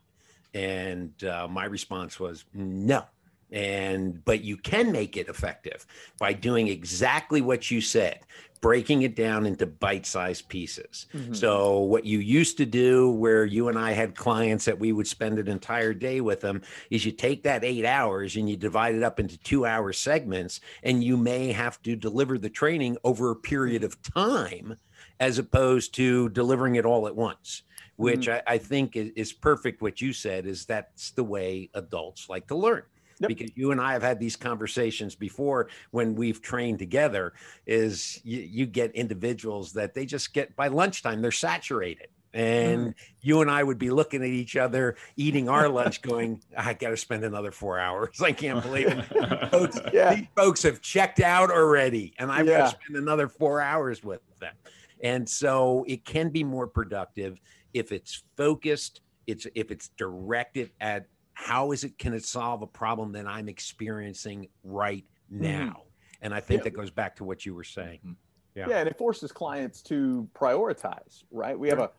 And 0.53 1.11
uh, 1.23 1.47
my 1.49 1.65
response 1.65 2.19
was 2.19 2.43
no, 2.53 3.05
and 3.51 4.23
but 4.25 4.43
you 4.43 4.57
can 4.57 4.91
make 4.91 5.17
it 5.17 5.27
effective 5.27 5.85
by 6.17 6.33
doing 6.33 6.67
exactly 6.67 7.41
what 7.41 7.69
you 7.69 7.81
said 7.81 8.19
breaking 8.61 9.01
it 9.01 9.15
down 9.15 9.47
into 9.47 9.65
bite-sized 9.65 10.47
pieces. 10.47 11.07
Mhm. 11.15 11.35
so 11.35 11.79
what 11.79 12.05
you 12.05 12.19
used 12.19 12.57
to 12.57 12.65
do 12.65 13.09
where 13.09 13.43
you 13.43 13.67
and 13.69 13.77
i 13.77 13.91
had 13.91 14.15
clients 14.15 14.65
that 14.65 14.79
we 14.79 14.91
would 14.91 15.07
spend 15.07 15.39
an 15.39 15.47
entire 15.47 15.93
day 15.93 16.21
with 16.21 16.41
them 16.41 16.61
is 16.91 17.03
you 17.05 17.11
take 17.11 17.43
that 17.43 17.63
eight 17.63 17.85
hours 17.85 18.35
and 18.35 18.47
you 18.49 18.55
divide 18.55 18.95
it 18.95 19.03
up 19.03 19.19
into 19.19 19.37
two 19.39 19.65
hour 19.65 19.91
segments 19.91 20.61
and 20.83 21.03
you 21.03 21.17
may 21.17 21.51
have 21.51 21.81
to 21.81 21.95
deliver 21.95 22.37
the 22.37 22.49
training 22.49 22.97
over 23.03 23.31
a 23.31 23.35
period 23.35 23.83
of 23.83 23.99
time 24.03 24.77
as 25.19 25.39
opposed 25.39 25.93
to 25.95 26.29
delivering 26.29 26.75
it 26.75 26.85
all 26.85 27.07
at 27.07 27.15
once 27.15 27.63
which 27.97 28.27
I, 28.29 28.41
I 28.47 28.57
think 28.57 28.95
is, 28.95 29.11
is 29.15 29.33
perfect 29.33 29.81
what 29.81 30.01
you 30.01 30.13
said 30.13 30.45
is 30.47 30.65
that's 30.65 31.11
the 31.11 31.23
way 31.23 31.69
adults 31.73 32.29
like 32.29 32.47
to 32.47 32.55
learn 32.55 32.83
Yep. 33.21 33.27
because 33.27 33.51
you 33.55 33.71
and 33.71 33.79
I 33.79 33.93
have 33.93 34.01
had 34.01 34.19
these 34.19 34.35
conversations 34.35 35.15
before 35.15 35.69
when 35.91 36.15
we've 36.15 36.41
trained 36.41 36.79
together 36.79 37.33
is 37.67 38.19
you, 38.23 38.39
you 38.39 38.65
get 38.65 38.91
individuals 38.95 39.73
that 39.73 39.93
they 39.93 40.05
just 40.05 40.33
get 40.33 40.55
by 40.55 40.67
lunchtime 40.67 41.21
they're 41.21 41.31
saturated. 41.31 42.07
And 42.33 42.87
mm. 42.87 42.93
you 43.21 43.41
and 43.41 43.51
I 43.51 43.61
would 43.61 43.77
be 43.77 43.91
looking 43.91 44.23
at 44.23 44.29
each 44.29 44.55
other 44.55 44.95
eating 45.17 45.49
our 45.49 45.69
lunch 45.69 46.01
going 46.01 46.41
I 46.57 46.73
got 46.73 46.89
to 46.89 46.97
spend 46.97 47.23
another 47.23 47.51
4 47.51 47.77
hours. 47.79 48.21
I 48.21 48.31
can't 48.31 48.63
believe 48.63 48.87
it. 48.87 49.51
Folks, 49.51 49.77
Yeah. 49.93 50.15
these 50.15 50.27
folks 50.35 50.63
have 50.63 50.81
checked 50.81 51.19
out 51.19 51.51
already 51.51 52.13
and 52.17 52.31
I've 52.31 52.47
got 52.47 52.71
to 52.71 52.79
spend 52.83 52.97
another 52.97 53.27
4 53.27 53.61
hours 53.61 54.03
with 54.03 54.21
them. 54.39 54.55
And 55.03 55.29
so 55.29 55.85
it 55.87 56.05
can 56.05 56.29
be 56.29 56.43
more 56.43 56.65
productive 56.65 57.39
if 57.73 57.91
it's 57.91 58.23
focused 58.35 59.01
it's 59.27 59.47
if 59.55 59.71
it's 59.71 59.89
directed 59.89 60.71
at 60.81 61.05
how 61.41 61.71
is 61.71 61.83
it 61.83 61.97
can 61.97 62.13
it 62.13 62.23
solve 62.23 62.61
a 62.61 62.67
problem 62.67 63.11
that 63.13 63.25
i'm 63.25 63.49
experiencing 63.49 64.47
right 64.63 65.05
now? 65.29 65.83
And 66.21 66.33
i 66.33 66.39
think 66.39 66.59
Yeah. 66.59 66.63
that 66.65 66.73
goes 66.73 66.91
back 66.91 67.15
to 67.15 67.23
what 67.23 67.45
you 67.45 67.55
were 67.55 67.63
saying. 67.63 68.15
Yeah. 68.55 68.67
yeah 68.69 68.79
and 68.79 68.87
it 68.89 68.97
forces 68.97 69.31
clients 69.31 69.81
to 69.83 70.29
prioritize 70.33 71.23
right? 71.31 71.57
We 71.57 71.69
have 71.69 71.79
a 71.79 71.91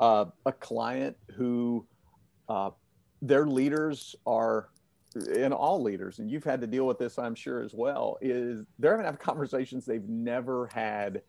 uh, 0.00 0.26
a 0.46 0.52
client 0.52 1.16
who 1.36 1.86
uh, 2.48 2.70
their 3.22 3.46
leaders 3.46 4.16
are 4.26 4.68
and 5.14 5.52
all 5.52 5.82
leaders 5.82 6.18
and 6.18 6.30
you've 6.30 6.44
had 6.44 6.60
to 6.60 6.66
deal 6.66 6.86
with 6.86 6.98
this 6.98 7.18
i'm 7.18 7.34
sure 7.34 7.60
as 7.62 7.74
well 7.74 8.16
is 8.20 8.64
they're 8.78 8.92
going 8.92 9.02
to 9.02 9.10
have 9.10 9.18
conversations 9.32 9.84
they've 9.84 10.08
never 10.08 10.68
had 10.72 11.22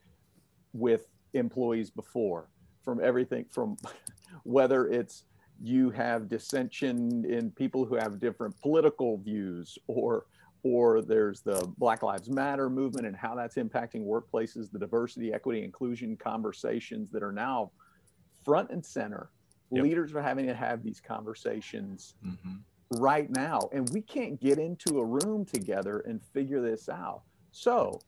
with 0.73 1.07
employees 1.33 1.89
before 1.89 2.49
from 2.83 2.99
everything 3.03 3.45
from 3.51 3.75
whether 4.43 4.87
it's 4.87 5.23
you 5.63 5.91
have 5.91 6.27
dissension 6.27 7.23
in 7.25 7.51
people 7.51 7.85
who 7.85 7.95
have 7.95 8.19
different 8.19 8.59
political 8.61 9.17
views 9.17 9.77
or 9.87 10.25
or 10.63 11.01
there's 11.01 11.41
the 11.41 11.71
black 11.77 12.03
lives 12.03 12.29
matter 12.29 12.69
movement 12.69 13.05
and 13.07 13.15
how 13.15 13.35
that's 13.35 13.55
impacting 13.55 14.05
workplaces 14.05 14.71
the 14.71 14.79
diversity 14.79 15.33
equity 15.33 15.63
inclusion 15.63 16.15
conversations 16.17 17.11
that 17.11 17.23
are 17.23 17.31
now 17.31 17.71
front 18.43 18.69
and 18.71 18.85
center 18.85 19.29
Yep. 19.73 19.83
leaders 19.85 20.13
are 20.13 20.21
having 20.21 20.47
to 20.47 20.53
have 20.53 20.83
these 20.83 20.99
conversations 20.99 22.15
Mhm. 22.25 22.63
right 22.99 23.29
now 23.29 23.69
and 23.71 23.89
we 23.93 24.01
can't 24.01 24.39
get 24.39 24.59
into 24.59 24.99
a 24.99 25.05
room 25.05 25.45
together 25.45 25.99
and 26.01 26.21
figure 26.21 26.61
this 26.61 26.89
out 26.89 27.21
so 27.51 27.99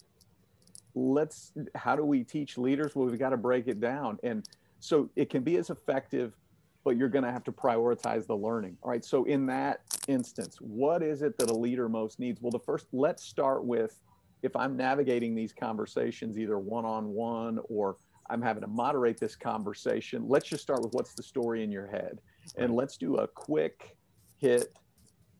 let's 0.95 1.53
how 1.75 1.95
do 1.95 2.03
we 2.05 2.23
teach 2.23 2.57
leaders 2.57 2.95
well 2.95 3.07
we've 3.07 3.17
got 3.19 3.29
to 3.29 3.37
break 3.37 3.67
it 3.67 3.79
down 3.79 4.19
and 4.23 4.47
so 4.79 5.09
it 5.15 5.29
can 5.29 5.41
be 5.43 5.55
as 5.57 5.69
effective 5.69 6.35
but 6.83 6.97
you're 6.97 7.09
going 7.09 7.23
to 7.23 7.31
have 7.31 7.43
to 7.45 7.51
prioritize 7.51 8.27
the 8.27 8.35
learning. 8.35 8.77
All 8.83 8.91
right 8.91 9.03
so 9.03 9.23
in 9.25 9.45
that 9.47 9.81
instance 10.07 10.57
what 10.59 11.01
is 11.01 11.21
it 11.21 11.37
that 11.37 11.49
a 11.49 11.53
leader 11.53 11.87
most 11.89 12.19
needs? 12.19 12.41
Well 12.41 12.51
the 12.51 12.59
first 12.59 12.87
let's 12.91 13.23
start 13.23 13.65
with 13.65 13.99
if 14.41 14.55
i'm 14.55 14.75
navigating 14.75 15.33
these 15.35 15.53
conversations 15.53 16.37
either 16.37 16.59
one-on-one 16.59 17.59
or 17.69 17.95
i'm 18.29 18.41
having 18.41 18.61
to 18.61 18.67
moderate 18.67 19.17
this 19.17 19.37
conversation 19.37 20.27
let's 20.27 20.49
just 20.49 20.61
start 20.61 20.81
with 20.83 20.93
what's 20.93 21.13
the 21.13 21.23
story 21.23 21.63
in 21.63 21.71
your 21.71 21.87
head. 21.87 22.19
And 22.57 22.75
let's 22.75 22.97
do 22.97 23.15
a 23.17 23.27
quick 23.27 23.95
hit 24.37 24.73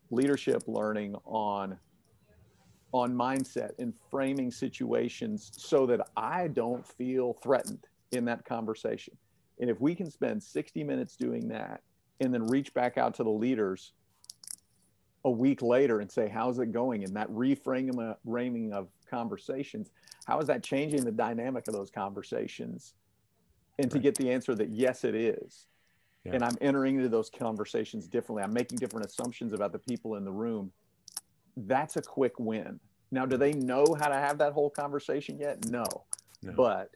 leadership 0.09 0.63
learning 0.67 1.15
on 1.25 1.77
on 2.93 3.11
mindset 3.13 3.71
and 3.79 3.93
framing 4.11 4.51
situations 4.51 5.51
so 5.57 5.87
that 5.87 5.99
I 6.15 6.47
don't 6.47 6.87
feel 6.87 7.33
threatened 7.41 7.85
in 8.11 8.23
that 8.25 8.45
conversation. 8.45 9.17
And 9.59 9.69
if 9.69 9.79
we 9.79 9.95
can 9.95 10.09
spend 10.09 10.41
60 10.41 10.83
minutes 10.83 11.15
doing 11.15 11.47
that 11.49 11.81
and 12.19 12.33
then 12.33 12.47
reach 12.47 12.73
back 12.73 12.97
out 12.97 13.13
to 13.15 13.23
the 13.23 13.29
leaders 13.29 13.93
a 15.25 15.31
week 15.31 15.61
later 15.61 15.99
and 15.99 16.11
say, 16.11 16.27
how's 16.27 16.59
it 16.59 16.71
going? 16.71 17.03
And 17.03 17.15
that 17.15 17.29
reframing 17.29 18.71
of 18.71 18.87
conversations, 19.09 19.91
how 20.25 20.39
is 20.39 20.47
that 20.47 20.63
changing 20.63 21.05
the 21.05 21.11
dynamic 21.11 21.67
of 21.67 21.73
those 21.73 21.89
conversations? 21.89 22.93
And 23.79 23.89
to 23.91 23.97
Right. 23.97 24.03
get 24.03 24.15
the 24.15 24.31
answer 24.31 24.53
that 24.55 24.69
yes, 24.69 25.03
it 25.03 25.15
is. 25.15 25.67
Yeah. 26.25 26.33
And 26.33 26.43
I'm 26.43 26.57
entering 26.61 26.95
into 26.95 27.09
those 27.09 27.29
conversations 27.29 28.07
differently. 28.07 28.43
I'm 28.43 28.53
making 28.53 28.77
different 28.77 29.05
assumptions 29.05 29.53
about 29.53 29.71
the 29.71 29.79
people 29.79 30.15
in 30.15 30.23
the 30.23 30.31
room. 30.31 30.71
That's 31.57 31.97
a 31.97 32.01
quick 32.01 32.39
win. 32.39 32.79
Now, 33.11 33.25
do 33.25 33.35
mm-hmm. 33.35 33.41
they 33.41 33.53
know 33.53 33.85
how 33.99 34.07
to 34.07 34.15
have 34.15 34.37
that 34.39 34.53
whole 34.53 34.69
conversation 34.69 35.37
yet? 35.37 35.65
No 35.65 35.85
No. 36.41 36.53
but 36.53 36.91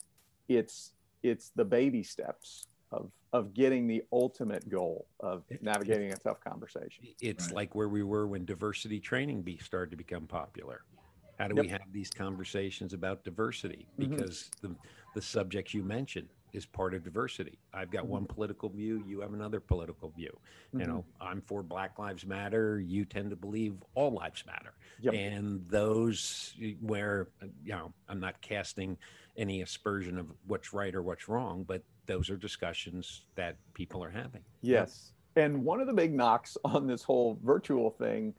it's 0.48 0.93
it's 1.28 1.52
the 1.56 1.66
baby 1.66 2.04
steps 2.04 2.68
of 2.92 3.12
of 3.34 3.54
getting 3.54 3.88
the 3.88 4.02
ultimate 4.13 4.68
goal 4.70 5.08
of 5.20 5.44
navigating 5.62 6.13
a 6.13 6.16
tough 6.18 6.40
conversation. 6.40 7.06
it's 7.20 7.48
Right. 7.48 7.56
like 7.56 7.76
where 7.76 7.90
we 7.90 8.02
were 8.04 8.26
when 8.28 8.46
diversity 8.46 9.00
training 9.00 9.42
be 9.42 9.58
started 9.58 9.92
to 9.92 9.98
become 9.98 10.26
popular 10.26 10.84
how 11.38 11.48
do 11.48 11.56
Yep. 11.56 11.66
we 11.66 11.70
have 11.70 11.92
these 11.92 12.10
conversations 12.10 12.94
about 12.94 13.24
diversity 13.24 13.86
Mhm. 14.00 14.10
because 14.10 14.50
the 14.62 14.74
the 15.13 15.22
subject 15.22 15.74
you 15.74 15.84
mentioned 15.84 16.30
is 16.54 16.66
part 16.66 16.94
of 16.94 17.04
diversity 17.04 17.60
i've 17.74 17.92
got 17.92 18.06
Mhm. 18.06 18.10
one 18.10 18.26
political 18.26 18.70
view 18.70 19.04
you 19.06 19.20
have 19.20 19.34
another 19.34 19.60
political 19.60 20.10
view 20.10 20.36
you 20.72 20.80
Mhm. 20.80 20.88
know 20.88 21.06
i'm 21.20 21.42
for 21.42 21.62
black 21.62 22.00
lives 22.00 22.26
matter 22.26 22.80
you 22.80 23.04
tend 23.04 23.30
to 23.30 23.36
believe 23.36 23.76
all 23.96 24.12
lives 24.12 24.46
matter 24.46 24.74
Yep. 25.02 25.13
and 25.13 25.68
those 25.68 26.56
where 26.80 27.28
you 27.63 27.74
know 27.74 27.94
i'm 28.08 28.20
not 28.22 28.40
casting 28.42 28.98
any 29.38 29.62
aspersion 29.62 30.17
of 30.17 30.28
what's 30.47 30.73
right 30.73 30.95
or 30.95 31.02
what's 31.02 31.28
wrong 31.30 31.63
but 31.67 31.82
those 32.06 32.30
are 32.30 32.38
discussions 32.38 33.23
that 33.36 33.58
people 33.73 34.04
are 34.04 34.10
having 34.10 34.41
Yes. 34.62 35.12
And 35.36 35.63
one 35.63 35.80
of 35.80 35.86
the 35.88 35.93
big 35.93 36.13
knocks 36.13 36.58
on 36.65 36.88
this 36.88 37.04
whole 37.04 37.39
virtual 37.43 37.91
thing 37.91 38.34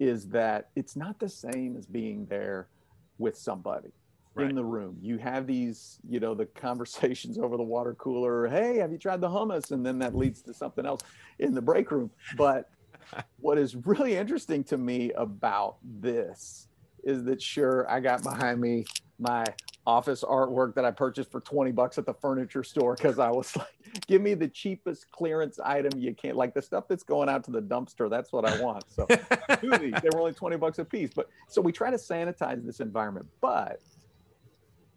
is 0.00 0.28
that 0.28 0.70
it's 0.74 0.96
not 0.96 1.18
the 1.20 1.28
same 1.28 1.76
as 1.78 1.86
being 1.86 2.26
there 2.26 2.68
with 3.18 3.36
somebody 3.36 3.90
Right. 4.34 4.48
in 4.48 4.54
the 4.54 4.64
room. 4.64 4.96
You 5.02 5.18
have 5.18 5.48
these, 5.48 5.98
you 6.08 6.20
know, 6.20 6.34
the 6.34 6.46
conversations 6.46 7.36
over 7.44 7.56
the 7.56 7.64
water 7.64 7.94
cooler. 7.94 8.46
Hey, 8.46 8.78
have 8.78 8.92
you 8.92 8.98
tried 8.98 9.20
the 9.20 9.28
hummus? 9.28 9.72
And 9.72 9.84
then 9.84 9.98
that 9.98 10.14
leads 10.16 10.40
to 10.42 10.54
something 10.54 10.86
else 10.86 11.00
in 11.40 11.52
the 11.52 11.60
break 11.60 11.90
room. 11.90 12.10
But 12.36 12.70
what 13.40 13.58
is 13.58 13.74
really 13.74 14.16
interesting 14.16 14.62
to 14.64 14.78
me 14.78 15.10
about 15.12 15.78
this 15.82 16.68
is 17.02 17.24
that 17.24 17.42
sure, 17.42 17.90
I 17.90 17.98
got 17.98 18.22
behind 18.22 18.60
me 18.60 18.86
my 19.20 19.44
office 19.86 20.22
artwork 20.22 20.74
that 20.74 20.84
I 20.84 20.90
purchased 20.90 21.30
for 21.30 21.40
20 21.40 21.72
bucks 21.72 21.98
at 21.98 22.06
the 22.06 22.14
furniture 22.14 22.62
store 22.62 22.94
because 22.94 23.18
I 23.18 23.30
was 23.30 23.56
like, 23.56 23.68
give 24.06 24.22
me 24.22 24.34
the 24.34 24.48
cheapest 24.48 25.10
clearance 25.10 25.58
item 25.58 25.98
you 25.98 26.14
can, 26.14 26.36
like 26.36 26.54
the 26.54 26.62
stuff 26.62 26.84
that's 26.88 27.02
going 27.02 27.28
out 27.28 27.44
to 27.44 27.50
the 27.50 27.62
dumpster. 27.62 28.08
That's 28.08 28.32
what 28.32 28.44
I 28.44 28.60
want. 28.62 28.84
So 28.88 29.06
two 29.60 29.72
of 29.72 29.80
these, 29.80 29.94
they 30.02 30.08
were 30.12 30.20
only 30.20 30.32
20 30.32 30.56
bucks 30.56 30.78
a 30.78 30.84
piece. 30.84 31.10
But 31.14 31.28
so 31.48 31.60
we 31.60 31.72
try 31.72 31.90
to 31.90 31.96
sanitize 31.96 32.64
this 32.64 32.80
environment. 32.80 33.26
But 33.40 33.80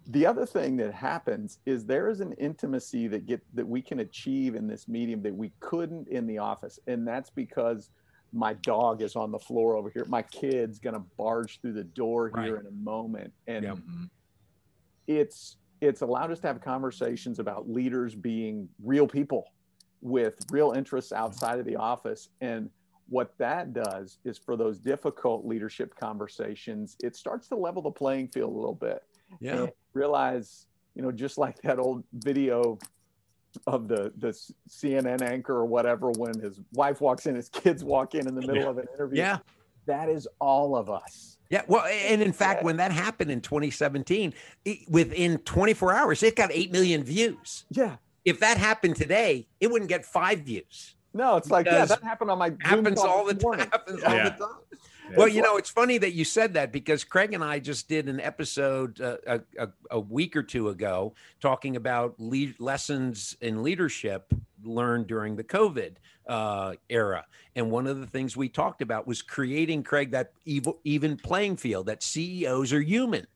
the 0.08 0.26
other 0.26 0.46
thing 0.46 0.76
that 0.78 0.94
happens 0.94 1.60
is 1.66 1.86
there 1.86 2.10
is 2.10 2.20
an 2.20 2.34
intimacy 2.34 3.08
that 3.08 3.26
get 3.26 3.42
that 3.54 3.68
we 3.68 3.82
can 3.82 4.02
achieve 4.02 4.56
in 4.56 4.68
this 4.68 4.88
medium 4.88 5.22
that 5.24 5.36
we 5.36 5.52
couldn't 5.60 6.08
in 6.10 6.28
the 6.28 6.38
office. 6.38 6.80
And 6.88 7.08
that's 7.08 7.30
because 7.30 7.90
my 8.34 8.54
dog 8.56 9.02
is 9.02 9.16
on 9.16 9.32
the 9.32 9.40
floor 9.40 9.76
over 9.78 9.90
here. 9.92 10.06
My 10.06 10.24
kid's 10.24 10.80
gonna 10.80 11.04
barge 11.18 11.62
through 11.62 11.74
the 11.74 11.84
door 11.84 12.30
here 12.42 12.56
Right. 12.56 12.62
in 12.62 12.68
a 12.68 12.72
moment. 12.72 13.32
And 13.48 13.64
Yep. 13.64 13.78
Mhm. 13.78 14.10
it's 15.08 15.58
it's 15.82 16.00
allowed 16.02 16.32
us 16.32 16.40
to 16.40 16.48
have 16.48 16.62
conversations 16.62 17.40
about 17.40 17.70
leaders 17.70 18.16
being 18.16 18.70
real 18.82 19.06
people 19.06 19.44
with 20.02 20.40
real 20.50 20.72
interests 20.72 21.12
outside 21.12 21.60
of 21.60 21.66
the 21.66 21.76
office 21.76 22.30
and 22.40 22.70
what 23.10 23.38
that 23.38 23.74
does 23.74 24.18
is 24.24 24.38
for 24.38 24.56
those 24.56 24.80
difficult 24.80 25.46
leadership 25.46 25.94
conversations 25.96 26.96
it 27.04 27.18
starts 27.18 27.50
to 27.50 27.56
level 27.56 27.82
the 27.82 27.92
playing 27.92 28.30
field 28.30 28.50
a 28.50 28.56
little 28.56 28.74
bit 28.76 29.04
yeah 29.42 29.64
and 29.64 29.72
realize 29.94 30.68
you 30.96 31.02
know 31.02 31.12
just 31.12 31.38
like 31.38 31.62
that 31.64 31.80
old 31.80 32.02
video 32.14 32.80
of 33.68 33.88
the 33.88 34.12
the 34.18 34.30
cnn 34.70 35.22
anchor 35.22 35.54
or 35.56 35.66
whatever 35.66 36.12
when 36.12 36.38
his 36.40 36.60
wife 36.74 37.02
walks 37.02 37.26
in 37.26 37.36
his 37.36 37.50
kids 37.50 37.84
walk 37.84 38.16
in 38.16 38.28
in 38.28 38.36
the 38.36 38.42
middle 38.42 38.58
Yeah. 38.64 38.70
of 38.70 38.78
an 38.78 38.88
interview 38.94 39.18
yeah 39.20 39.40
that 39.86 40.10
is 40.10 40.28
all 40.40 40.76
of 40.76 40.90
us 40.90 41.38
Yeah, 41.50 41.62
well, 41.68 41.86
and 41.86 42.22
in 42.22 42.32
fact, 42.34 42.64
when 42.64 42.78
that 42.78 42.92
happened 42.92 43.30
in 43.30 43.42
2017, 43.42 44.34
it, 44.66 44.78
within 44.90 45.38
24 45.40 45.94
hours, 45.94 46.24
it 46.24 46.36
got 46.38 46.50
8 46.52 46.72
million 46.72 47.04
views. 47.04 47.66
yeah 47.70 47.98
If 48.26 48.40
that 48.40 48.58
happened 48.58 48.96
today, 48.96 49.48
it 49.60 49.70
wouldn't 49.70 49.90
get 49.90 50.06
five 50.06 50.40
views. 50.40 50.96
no 51.14 51.36
it's 51.36 51.52
like 51.52 51.66
yeah 51.66 51.84
that 51.86 52.02
happened 52.02 52.32
on 52.32 52.40
my 52.40 52.50
Zoom 52.50 52.60
Happens 52.62 53.00
call 53.00 53.10
all 53.10 53.26
the 53.26 53.34
this 53.34 53.44
time. 53.44 53.48
morning. 53.50 53.68
Happens 53.72 54.04
all 54.04 54.12
the 54.12 54.30
time. 54.30 54.58
Well, 55.16 55.28
you 55.28 55.42
know, 55.42 55.58
it's 55.58 55.70
funny 55.70 55.98
that 55.98 56.14
you 56.14 56.26
said 56.26 56.54
that 56.56 56.72
because 56.72 57.04
Craig 57.04 57.34
and 57.34 57.44
I 57.44 57.60
just 57.60 57.88
did 57.88 58.10
an 58.10 58.20
episode 58.20 59.00
uh, 59.02 59.18
a, 59.26 59.42
a, 59.60 59.70
a, 59.92 60.00
week 60.00 60.36
or 60.36 60.44
two 60.44 60.70
ago 60.70 61.14
talking 61.40 61.76
about 61.76 62.16
lead, 62.20 62.60
lessons 62.60 63.36
in 63.42 63.64
leadership 63.64 64.34
learned 64.64 65.08
during 65.08 65.36
the 65.36 65.44
COVID 65.44 65.96
uh, 66.28 66.74
era. 66.90 67.26
And 67.56 67.70
one 67.70 67.88
of 67.88 68.00
the 68.00 68.08
things 68.08 68.36
we 68.36 68.50
talked 68.50 68.82
about 68.82 69.06
was 69.06 69.22
creating, 69.22 69.84
Craig, 69.84 70.12
that 70.12 70.32
evil, 70.46 70.80
even 70.84 71.18
playing 71.18 71.58
field 71.58 71.88
that 71.88 72.02
CEOs 72.02 72.74
are 72.74 72.82
human. 72.82 73.28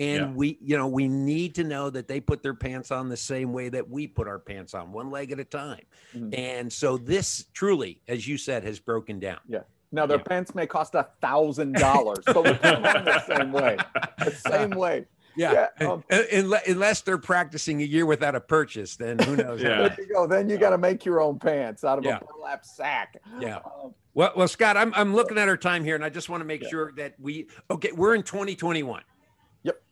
And 0.00 0.20
yeah. 0.20 0.32
we, 0.32 0.58
you 0.60 0.76
know, 0.76 0.88
we 0.88 1.06
need 1.06 1.54
to 1.54 1.64
know 1.64 1.88
that 1.88 2.08
they 2.08 2.20
put 2.20 2.42
their 2.42 2.54
pants 2.54 2.90
on 2.90 3.08
the 3.08 3.16
same 3.16 3.52
way 3.52 3.68
that 3.68 3.88
we 3.88 4.08
put 4.08 4.26
our 4.26 4.40
pants 4.40 4.74
on, 4.74 4.90
one 4.90 5.10
leg 5.10 5.30
at 5.30 5.38
a 5.38 5.44
time. 5.44 5.82
Mm-hmm. 6.16 6.34
And 6.34 6.72
so 6.72 6.96
this 6.96 7.46
truly, 7.52 8.00
as 8.08 8.26
you 8.26 8.36
said, 8.36 8.64
has 8.64 8.80
broken 8.80 9.20
down. 9.20 9.38
Yeah. 9.48 9.60
Now 9.94 10.06
their 10.06 10.18
yeah. 10.18 10.24
pants 10.24 10.54
may 10.54 10.66
cost 10.66 10.94
a 10.94 11.08
thousand 11.20 11.74
dollars, 11.74 12.24
but 12.26 12.44
we 12.44 12.50
put 12.52 12.62
them 12.62 13.04
the 13.04 13.20
same 13.20 13.52
way. 13.52 13.76
The 14.18 14.30
same 14.50 14.70
way. 14.70 15.06
Yeah. 15.36 15.68
yeah 15.80 15.86
um, 15.88 16.04
unless 16.66 17.02
they're 17.02 17.18
practicing 17.18 17.80
a 17.80 17.84
year 17.84 18.06
without 18.06 18.34
a 18.34 18.40
purchase, 18.40 18.96
then 18.96 19.18
who 19.18 19.36
knows? 19.36 19.62
yeah. 19.62 19.88
There 19.88 19.96
you 19.98 20.12
go. 20.12 20.26
Then 20.26 20.48
you 20.48 20.58
got 20.58 20.70
to 20.70 20.78
make 20.78 21.04
your 21.04 21.20
own 21.20 21.38
pants 21.38 21.84
out 21.84 21.98
of 21.98 22.04
yeah. 22.04 22.18
a 22.18 22.24
burlap 22.24 22.64
sack. 22.64 23.16
Yeah. 23.40 23.56
Um, 23.56 23.94
well, 24.14 24.32
well, 24.36 24.48
Scott, 24.48 24.76
I'm, 24.76 24.92
I'm 24.94 25.14
looking 25.14 25.38
at 25.38 25.48
our 25.48 25.56
time 25.56 25.84
here 25.84 25.94
and 25.94 26.04
I 26.04 26.08
just 26.08 26.28
want 26.28 26.40
to 26.40 26.44
make 26.44 26.62
yeah. 26.62 26.68
sure 26.68 26.92
that 26.96 27.14
we, 27.18 27.48
okay, 27.70 27.90
we're 27.92 28.14
in 28.14 28.22
2021. 28.22 29.02
Yep. 29.64 29.82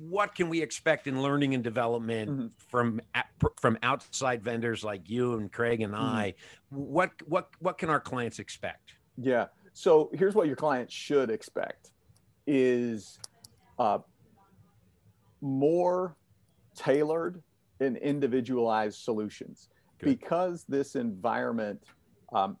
What 0.00 0.34
can 0.34 0.48
we 0.48 0.62
expect 0.62 1.06
in 1.06 1.22
learning 1.22 1.54
and 1.54 1.62
development 1.62 2.30
mm-hmm. 2.30 2.46
from, 2.68 3.00
from 3.60 3.78
outside 3.82 4.42
vendors 4.42 4.82
like 4.82 5.08
you 5.08 5.34
and 5.34 5.50
Craig 5.52 5.80
and 5.80 5.94
mm-hmm. 5.94 6.04
I? 6.04 6.34
What, 6.70 7.12
what, 7.26 7.50
what 7.60 7.78
can 7.78 7.88
our 7.88 8.00
clients 8.00 8.40
expect? 8.40 8.94
Yeah. 9.20 9.46
So 9.72 10.10
here's 10.12 10.34
what 10.34 10.46
your 10.46 10.56
clients 10.56 10.94
should 10.94 11.30
expect 11.30 11.90
is, 12.46 13.18
uh, 13.78 13.98
more 15.40 16.16
tailored 16.74 17.42
and 17.80 17.96
individualized 17.96 19.00
solutions 19.00 19.68
Good. 19.98 20.18
because 20.18 20.64
this 20.68 20.94
environment 20.94 21.82
um, 22.32 22.56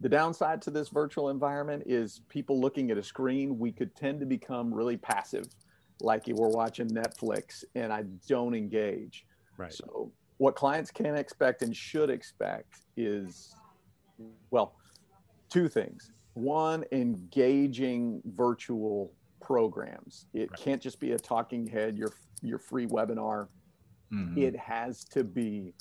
the 0.00 0.08
downside 0.08 0.60
to 0.62 0.70
this 0.70 0.88
virtual 0.88 1.28
environment 1.30 1.84
is 1.86 2.22
people 2.28 2.60
looking 2.60 2.90
at 2.90 2.98
a 2.98 3.02
screen 3.02 3.58
we 3.58 3.70
could 3.70 3.94
tend 3.94 4.20
to 4.20 4.26
become 4.26 4.72
really 4.72 4.96
passive 4.96 5.46
like 6.00 6.24
we're 6.28 6.48
watching 6.48 6.88
netflix 6.88 7.64
and 7.74 7.92
i 7.92 8.02
don't 8.28 8.54
engage 8.54 9.24
right 9.56 9.72
so 9.72 10.10
what 10.38 10.56
clients 10.56 10.90
can 10.90 11.14
expect 11.14 11.62
and 11.62 11.76
should 11.76 12.10
expect 12.10 12.80
is 12.96 13.54
well 14.50 14.74
two 15.52 15.68
things 15.68 16.12
one 16.34 16.82
engaging 16.92 18.22
virtual 18.24 19.12
programs. 19.40 20.26
It 20.32 20.50
right. 20.50 20.58
can't 20.58 20.80
just 20.80 20.98
be 20.98 21.12
a 21.12 21.18
talking 21.18 21.66
head, 21.66 21.98
your 21.98 22.12
your 22.42 22.58
free 22.58 22.86
webinar. 22.86 23.48
Mm-hmm. 24.12 24.38
It 24.38 24.56
has 24.56 25.04
to 25.04 25.24
be 25.24 25.74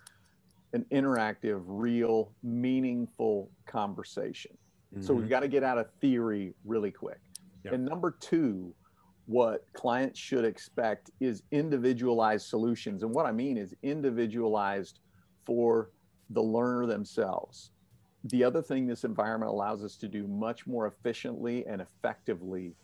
an 0.73 0.85
interactive, 0.91 1.63
real, 1.65 2.33
meaningful 2.43 3.49
conversation. 3.65 4.57
Mm-hmm. 4.93 5.03
So 5.03 5.13
we've 5.13 5.23
mm-hmm. 5.23 5.29
got 5.29 5.39
to 5.41 5.47
get 5.47 5.63
out 5.63 5.77
of 5.77 5.87
theory 5.99 6.53
really 6.65 6.91
quick. 6.91 7.19
Yep. 7.63 7.73
And 7.73 7.85
number 7.85 8.15
two, 8.19 8.73
what 9.25 9.65
clients 9.73 10.19
should 10.19 10.45
expect 10.45 11.11
is 11.19 11.43
individualized 11.51 12.47
solutions. 12.47 13.03
And 13.03 13.13
what 13.13 13.25
I 13.25 13.31
mean 13.31 13.57
is 13.57 13.75
individualized 13.83 14.99
for 15.45 15.91
the 16.29 16.41
learner 16.41 16.85
themselves. 16.85 17.71
The 18.25 18.43
other 18.43 18.61
thing 18.61 18.85
this 18.85 19.03
environment 19.03 19.51
allows 19.51 19.83
us 19.83 19.95
to 19.97 20.07
do 20.07 20.27
much 20.27 20.67
more 20.67 20.87
efficiently 20.87 21.65
and 21.65 21.81
effectively 21.81 22.75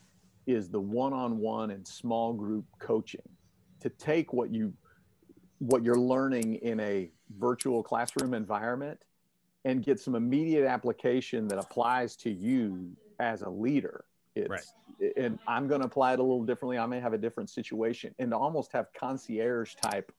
is 0.48 0.70
the 0.70 0.80
one-on-one 0.80 1.72
and 1.72 1.88
small 1.88 2.34
group 2.34 2.66
coaching. 2.80 3.22
To 3.82 3.90
take 3.90 4.34
what 4.34 4.52
you 4.52 4.74
what 5.60 5.84
you're 5.84 5.96
learning 5.96 6.56
in 6.56 6.80
a 6.80 7.10
virtual 7.40 7.82
classroom 7.82 8.34
environment 8.34 9.00
and 9.66 9.84
get 9.84 10.00
some 10.00 10.16
immediate 10.16 10.68
application 10.68 11.48
that 11.48 11.58
applies 11.58 12.16
to 12.16 12.30
you 12.30 12.92
as 13.20 13.42
a 13.42 13.50
leader. 13.50 14.06
It's, 14.36 14.50
right. 14.50 15.14
and 15.18 15.40
i'm 15.48 15.68
going 15.68 15.82
to 15.82 15.88
apply 15.88 16.14
it 16.14 16.20
a 16.20 16.22
little 16.22 16.44
differently. 16.44 16.78
I 16.78 16.86
may 16.86 17.00
have 17.00 17.14
a 17.14 17.18
different 17.18 17.50
situation 17.50 18.14
and 18.20 18.34
almost 18.34 18.72
have 18.72 18.88
concierge 18.94 19.74
type 19.76 20.12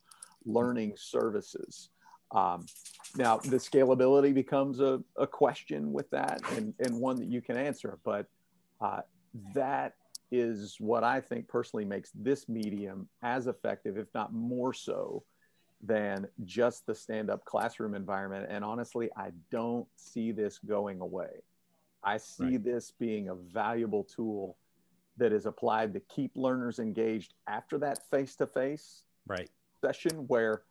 learning 0.45 0.95
services 0.97 1.91
um, 2.31 2.67
now 3.17 3.39
the 3.39 3.57
scalability 3.57 4.35
becomes 4.35 4.81
a, 4.81 5.03
a 5.17 5.27
question 5.27 5.93
with 5.93 6.09
that 6.11 6.41
and, 6.53 6.75
and 6.81 6.95
one 6.95 7.17
that 7.17 7.29
you 7.29 7.41
can 7.41 7.57
answer 7.57 7.99
but 8.05 8.27
uh, 8.81 9.01
that 9.55 9.95
is 10.31 10.77
what 10.79 11.05
I 11.05 11.21
think 11.21 11.49
personally 11.49 11.85
makes 11.85 12.11
this 12.15 12.49
medium 12.49 13.09
as 13.23 13.47
effective, 13.47 13.97
if 13.97 14.09
not 14.15 14.33
more 14.33 14.73
so, 14.73 15.25
than 15.83 16.27
just 16.45 16.87
the 16.87 16.95
stand 16.95 17.31
up 17.31 17.45
classroom 17.45 17.95
environment. 17.95 18.47
And 18.51 18.65
honestly, 18.65 19.11
I 19.17 19.31
don't 19.51 19.87
see 19.97 20.33
this 20.33 20.59
going 20.59 21.01
away. 21.01 21.43
I 22.03 22.17
see 22.17 22.45
right. 22.45 22.65
this 22.65 22.93
being 22.99 23.29
a 23.29 23.35
valuable 23.35 24.05
tool 24.05 24.57
that 25.17 25.33
is 25.33 25.47
applied 25.47 25.95
to 25.95 26.01
keep 26.01 26.33
learners 26.35 26.79
engaged 26.79 27.35
after 27.49 27.79
that 27.79 28.09
face 28.11 28.37
to 28.37 28.47
face 28.47 29.03
right 29.27 29.51
session 29.85 30.13
where 30.29 30.63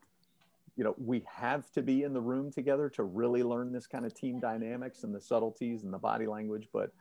you 0.78 0.84
know 0.84 0.96
we 0.98 1.24
have 1.28 1.70
to 1.72 1.82
be 1.82 2.04
in 2.04 2.14
the 2.14 2.22
room 2.22 2.52
together 2.52 2.90
to 2.90 3.04
really 3.04 3.44
learn 3.44 3.74
this 3.74 3.88
kind 3.88 4.06
of 4.06 4.14
team 4.14 4.40
dynamics 4.40 5.04
and 5.04 5.14
the 5.14 5.20
subtleties 5.20 5.84
and 5.84 5.94
the 5.94 5.98
body 5.98 6.28
language 6.28 6.68
but 6.72 6.92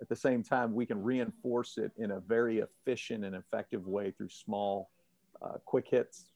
at 0.00 0.08
the 0.08 0.16
same 0.16 0.42
time, 0.42 0.74
we 0.74 0.86
can 0.86 1.02
reinforce 1.02 1.76
it 1.76 1.92
in 1.98 2.12
a 2.12 2.20
very 2.20 2.60
efficient 2.60 3.24
and 3.24 3.34
effective 3.34 3.86
way 3.86 4.10
through 4.10 4.30
small, 4.30 4.90
uh, 5.42 5.58
quick 5.64 5.86
hits. 5.88 6.26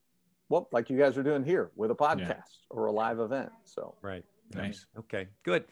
Well, 0.51 0.69
like 0.71 0.91
you 0.91 0.99
guys 0.99 1.17
are 1.17 1.23
doing 1.23 1.45
here 1.45 1.71
with 1.75 1.91
a 1.91 1.95
podcast 1.95 2.19
yeah. 2.29 2.45
or 2.71 2.87
a 2.87 2.93
live 2.93 3.21
event. 3.21 3.51
So, 3.65 3.95
right. 4.03 4.25
Nice. 4.55 4.85
Okay, 4.99 5.29
good. 5.43 5.65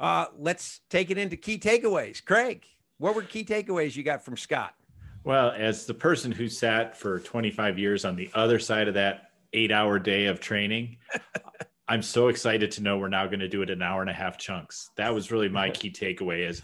Uh, 0.00 0.26
let's 0.36 0.80
take 0.90 1.10
it 1.10 1.18
into 1.18 1.36
key 1.36 1.58
takeaways. 1.58 2.22
Craig, 2.22 2.64
what 2.98 3.14
were 3.14 3.22
key 3.22 3.44
takeaways 3.44 3.94
you 3.94 4.02
got 4.02 4.24
from 4.24 4.36
Scott? 4.36 4.74
Well, 5.22 5.52
as 5.56 5.86
the 5.86 5.94
person 5.94 6.32
who 6.32 6.48
sat 6.48 6.96
for 6.96 7.20
25 7.20 7.78
years 7.78 8.04
on 8.04 8.16
the 8.16 8.28
other 8.34 8.58
side 8.58 8.88
of 8.88 8.94
that 8.94 9.30
eight 9.52 9.72
hour 9.72 9.98
day 9.98 10.26
of 10.26 10.40
training, 10.40 10.98
I'm 11.88 12.02
so 12.02 12.28
excited 12.28 12.70
to 12.72 12.82
know 12.82 12.98
we're 12.98 13.08
now 13.08 13.26
going 13.26 13.40
to 13.40 13.48
do 13.48 13.62
it 13.62 13.70
in 13.70 13.78
an 13.78 13.82
hour 13.82 14.00
and 14.00 14.10
a 14.10 14.14
half 14.14 14.38
chunks. 14.38 14.90
That 14.96 15.12
was 15.12 15.30
really 15.30 15.48
my 15.48 15.70
key 15.70 15.90
takeaway 15.90 16.48
is 16.48 16.62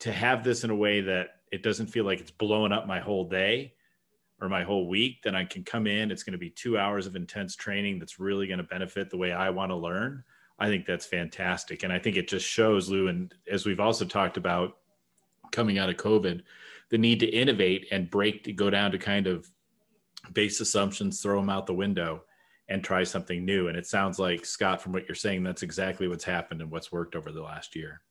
to 0.00 0.12
have 0.12 0.44
this 0.44 0.64
in 0.64 0.70
a 0.70 0.76
way 0.76 1.00
that 1.00 1.28
it 1.52 1.62
doesn't 1.62 1.86
feel 1.86 2.04
like 2.04 2.20
it's 2.20 2.30
blowing 2.30 2.72
up 2.72 2.86
my 2.86 3.00
whole 3.00 3.28
day 3.28 3.72
or 4.40 4.48
my 4.48 4.62
whole 4.62 4.88
week, 4.88 5.22
then 5.22 5.34
I 5.34 5.44
can 5.44 5.64
come 5.64 5.86
in. 5.86 6.10
It's 6.10 6.22
going 6.22 6.32
to 6.32 6.38
be 6.38 6.50
two 6.50 6.78
hours 6.78 7.06
of 7.06 7.16
intense 7.16 7.56
training 7.56 7.98
that's 7.98 8.18
really 8.18 8.46
going 8.46 8.58
to 8.58 8.64
benefit 8.64 9.08
the 9.08 9.16
way 9.16 9.32
I 9.32 9.50
want 9.50 9.70
to 9.70 9.76
learn. 9.76 10.22
I 10.58 10.68
think 10.68 10.86
that's 10.86 11.06
fantastic. 11.06 11.82
And 11.82 11.92
I 11.92 11.98
think 11.98 12.16
it 12.16 12.28
just 12.28 12.46
shows, 12.46 12.88
Lou, 12.88 13.08
and 13.08 13.32
as 13.50 13.64
we've 13.64 13.80
also 13.80 14.04
talked 14.04 14.36
about 14.36 14.76
coming 15.52 15.78
out 15.78 15.88
of 15.88 15.96
COVID, 15.96 16.42
the 16.90 16.98
need 16.98 17.20
to 17.20 17.26
innovate 17.26 17.86
and 17.90 18.10
break 18.10 18.44
to 18.44 18.52
go 18.52 18.70
down 18.70 18.90
to 18.92 18.98
kind 18.98 19.26
of 19.26 19.50
base 20.32 20.60
assumptions, 20.60 21.20
throw 21.20 21.40
them 21.40 21.50
out 21.50 21.66
the 21.66 21.74
window 21.74 22.24
and 22.68 22.82
try 22.82 23.04
something 23.04 23.44
new. 23.44 23.68
And 23.68 23.76
it 23.76 23.86
sounds 23.86 24.18
like, 24.18 24.44
Scott, 24.44 24.82
from 24.82 24.92
what 24.92 25.08
you're 25.08 25.14
saying, 25.14 25.42
that's 25.42 25.62
exactly 25.62 26.08
what's 26.08 26.24
happened 26.24 26.60
and 26.60 26.70
what's 26.70 26.90
worked 26.90 27.14
over 27.14 27.32
the 27.32 27.42
last 27.42 27.76
year. 27.76 28.02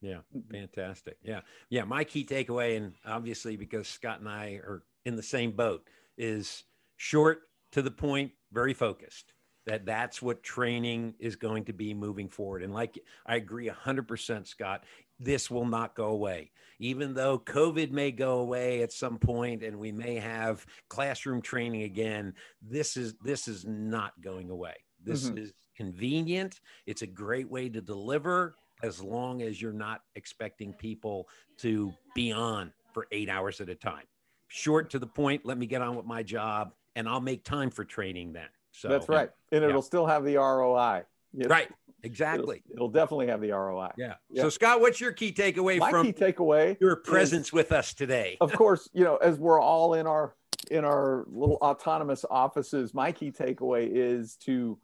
Yeah, 0.00 0.20
fantastic. 0.50 1.18
Yeah, 1.22 1.40
yeah. 1.68 1.84
My 1.84 2.04
key 2.04 2.24
takeaway, 2.24 2.76
and 2.76 2.94
obviously 3.04 3.56
because 3.56 3.86
Scott 3.86 4.20
and 4.20 4.28
I 4.28 4.52
are 4.64 4.82
in 5.04 5.14
the 5.14 5.22
same 5.22 5.52
boat, 5.52 5.86
is 6.16 6.64
short 6.96 7.42
to 7.72 7.82
the 7.82 7.90
point, 7.90 8.32
very 8.52 8.74
focused. 8.74 9.34
That 9.70 9.86
that's 9.86 10.20
what 10.20 10.42
training 10.42 11.14
is 11.20 11.36
going 11.36 11.64
to 11.66 11.72
be 11.72 11.94
moving 11.94 12.28
forward. 12.28 12.64
And 12.64 12.74
like 12.74 12.98
I 13.24 13.36
agree 13.36 13.68
hundred 13.68 14.08
percent, 14.08 14.48
Scott. 14.48 14.82
This 15.20 15.48
will 15.48 15.64
not 15.64 15.94
go 15.94 16.06
away, 16.06 16.50
even 16.80 17.14
though 17.14 17.38
COVID 17.38 17.92
may 17.92 18.10
go 18.10 18.40
away 18.40 18.82
at 18.82 18.90
some 18.90 19.16
point, 19.16 19.62
and 19.62 19.78
we 19.78 19.92
may 19.92 20.16
have 20.16 20.66
classroom 20.88 21.40
training 21.40 21.84
again. 21.84 22.34
This 22.60 22.96
is 22.96 23.14
this 23.22 23.46
is 23.46 23.64
not 23.64 24.20
going 24.20 24.50
away. 24.50 24.74
This 25.04 25.26
mm-hmm. 25.26 25.38
is 25.38 25.52
convenient. 25.76 26.60
It's 26.86 27.02
a 27.02 27.06
great 27.06 27.48
way 27.48 27.68
to 27.68 27.80
deliver 27.80 28.56
as 28.82 29.00
long 29.00 29.40
as 29.40 29.62
you're 29.62 29.72
not 29.72 30.00
expecting 30.16 30.72
people 30.72 31.28
to 31.58 31.94
be 32.16 32.32
on 32.32 32.72
for 32.92 33.06
eight 33.12 33.28
hours 33.28 33.60
at 33.60 33.68
a 33.68 33.76
time. 33.76 34.06
Short 34.48 34.90
to 34.90 34.98
the 34.98 35.06
point, 35.06 35.46
let 35.46 35.58
me 35.58 35.66
get 35.66 35.80
on 35.80 35.94
with 35.94 36.06
my 36.06 36.24
job 36.24 36.72
and 36.96 37.08
I'll 37.08 37.20
make 37.20 37.44
time 37.44 37.70
for 37.70 37.84
training 37.84 38.32
then. 38.32 38.48
So 38.72 38.88
that's 38.88 39.08
right. 39.08 39.30
And 39.52 39.64
it'll 39.64 39.82
still 39.82 40.06
have 40.06 40.24
the 40.24 40.36
ROI. 40.36 41.02
Right. 41.34 41.68
Exactly. 42.02 42.62
It'll, 42.66 42.76
it'll, 42.76 42.88
definitely 42.88 43.26
have 43.26 43.40
the 43.40 43.50
ROI. 43.50 43.90
Yeah. 43.98 44.14
So 44.36 44.48
Scott, 44.48 44.80
what's 44.80 45.00
your 45.00 45.12
key 45.12 45.32
takeaway 45.32 45.78
My 45.78 45.90
from 45.90 46.06
key 46.06 46.12
takeaway 46.12 46.80
your 46.80 46.96
presence 46.96 47.48
is, 47.48 47.52
with 47.52 47.72
us 47.72 47.92
today? 47.92 48.38
of 48.40 48.52
course, 48.52 48.88
you 48.92 49.04
know, 49.04 49.16
as 49.16 49.38
we're 49.38 49.60
all 49.60 49.94
in 49.94 50.06
our 50.06 50.34
in 50.70 50.84
our 50.84 51.26
little 51.28 51.58
autonomous 51.60 52.24
offices, 52.30 52.94
my 52.94 53.12
key 53.12 53.30
takeaway 53.30 53.88
is 53.90 54.36
to 54.36 54.78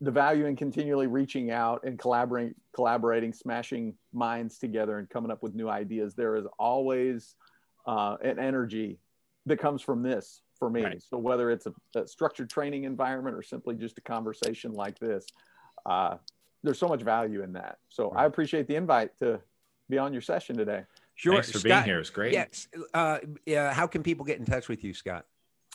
the 0.00 0.10
value 0.10 0.46
in 0.46 0.56
continually 0.56 1.06
reaching 1.06 1.50
out 1.50 1.84
and 1.84 1.98
collaborating, 1.98 2.54
collaborating, 2.72 3.32
smashing 3.32 3.94
minds 4.12 4.58
together, 4.58 4.98
and 4.98 5.08
coming 5.10 5.30
up 5.30 5.42
with 5.42 5.54
new 5.54 5.68
ideas. 5.68 6.14
There 6.14 6.36
is 6.36 6.46
always 6.58 7.34
uh, 7.86 8.16
an 8.22 8.38
energy 8.38 8.98
that 9.46 9.58
comes 9.58 9.82
from 9.82 10.02
this 10.02 10.40
for 10.58 10.70
me. 10.70 10.82
Right. 10.82 11.02
So 11.02 11.18
whether 11.18 11.50
it's 11.50 11.66
a, 11.66 11.74
a, 11.94 12.06
structured 12.06 12.50
training 12.50 12.84
environment 12.84 13.36
or 13.36 13.42
simply 13.42 13.74
just 13.74 13.98
a 13.98 14.00
conversation 14.00 14.72
like 14.72 14.98
this, 14.98 15.26
uh, 15.86 16.16
there's 16.62 16.78
so 16.78 16.88
much 16.88 17.02
value 17.02 17.42
in 17.42 17.52
that. 17.54 17.78
So 17.88 18.10
right. 18.10 18.22
I 18.22 18.26
appreciate 18.26 18.66
the 18.66 18.76
invite 18.76 19.18
to 19.18 19.40
be 19.88 19.98
on 19.98 20.12
your 20.12 20.22
session 20.22 20.56
today. 20.56 20.84
Sure. 21.14 21.34
Thanks 21.34 21.52
for 21.52 21.58
Scott, 21.58 21.68
being 21.68 21.84
here. 21.84 22.00
It's 22.00 22.10
great. 22.10 22.32
Yes. 22.32 22.68
Uh, 22.92 23.18
yeah. 23.46 23.72
How 23.72 23.86
can 23.86 24.02
people 24.02 24.24
get 24.24 24.38
in 24.38 24.44
touch 24.44 24.68
with 24.68 24.82
you, 24.82 24.94
Scott? 24.94 25.26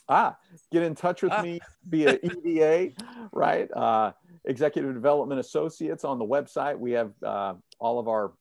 Ah, 0.10 0.36
get 0.72 0.82
in 0.82 0.96
touch 0.96 1.22
with 1.22 1.32
ah. 1.32 1.42
me 1.42 1.60
via 1.88 2.18
EDA, 2.24 2.94
right? 3.32 3.70
Uh, 3.72 4.12
Executive 4.46 4.94
Development 4.94 5.40
Associates 5.40 6.04
on 6.04 6.18
the 6.18 6.26
website. 6.26 6.80
We 6.80 6.94
have 6.94 7.12
uh, 7.24 7.54
all 7.80 8.00
of 8.00 8.08
our 8.08 8.34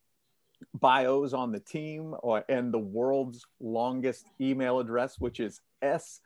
bios 0.73 1.33
on 1.33 1.51
the 1.51 1.59
team 1.59 2.15
or, 2.19 2.43
and 2.49 2.73
the 2.73 2.79
world's 2.79 3.45
longest 3.59 4.25
email 4.41 4.79
address, 4.79 5.19
which 5.19 5.39
is 5.39 5.61
S 5.81 6.21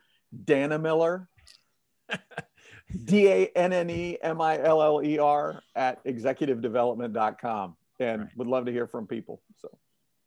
Dannemiller, 0.45 1.27
D 3.05 3.27
A 3.27 3.47
N 3.55 3.73
N 3.73 3.89
E 3.89 4.17
M 4.21 4.41
I 4.41 4.61
L 4.61 4.81
L 4.81 5.01
E 5.03 5.19
R 5.19 5.61
at 5.75 6.03
executivedevelopment.com. 6.05 7.75
And 7.99 8.21
right. 8.21 8.29
would 8.37 8.47
love 8.47 8.65
to 8.65 8.71
hear 8.71 8.87
from 8.87 9.07
people. 9.07 9.41
So. 9.61 9.69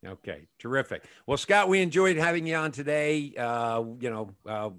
Okay, 0.06 0.46
terrific. 0.58 1.04
Well, 1.26 1.36
Scott, 1.36 1.68
we 1.68 1.80
enjoyed 1.80 2.16
having 2.16 2.46
you 2.46 2.54
on 2.56 2.70
today. 2.70 3.32
Uh, 3.36 3.82
you 4.00 4.10
know, 4.10 4.30
uh, 4.48 4.70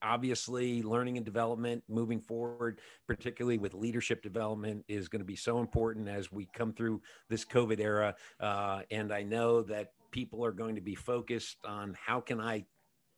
obviously, 0.00 0.82
learning 0.82 1.16
and 1.16 1.24
development 1.24 1.82
moving 1.88 2.20
forward, 2.20 2.80
particularly 3.06 3.58
with 3.58 3.74
leadership 3.74 4.22
development, 4.22 4.84
is 4.88 5.08
going 5.08 5.20
to 5.20 5.26
be 5.26 5.36
so 5.36 5.58
important 5.58 6.08
as 6.08 6.32
we 6.32 6.48
come 6.54 6.72
through 6.72 7.02
this 7.28 7.44
COVID 7.44 7.80
era. 7.80 8.14
Uh, 8.38 8.82
and 8.90 9.12
I 9.12 9.22
know 9.22 9.62
that 9.62 9.92
people 10.10 10.44
are 10.44 10.52
going 10.52 10.76
to 10.76 10.80
be 10.80 10.94
focused 10.94 11.58
on 11.64 11.96
how 12.02 12.20
can 12.20 12.40
I 12.40 12.64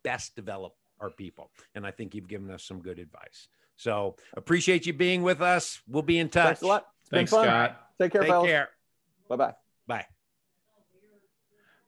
best 0.02 0.34
develop 0.34 0.74
our 1.02 1.10
people. 1.10 1.50
And 1.74 1.86
I 1.86 1.90
think 1.90 2.14
you've 2.14 2.28
given 2.28 2.50
us 2.50 2.64
some 2.64 2.80
good 2.80 2.98
advice. 2.98 3.48
So 3.76 4.16
appreciate 4.34 4.86
you 4.86 4.92
being 4.92 5.22
with 5.22 5.42
us. 5.42 5.80
We'll 5.88 6.02
be 6.02 6.18
in 6.18 6.28
touch. 6.28 6.44
Thanks 6.44 6.62
a 6.62 6.66
lot. 6.66 6.86
It's 7.00 7.10
Thanks, 7.10 7.30
Scott. 7.30 7.76
Take 8.00 8.12
care. 8.12 8.22
Take 8.22 8.30
fellas. 8.30 8.48
care. 8.48 8.68
Bye-bye. 9.28 9.54
Bye. 9.86 10.06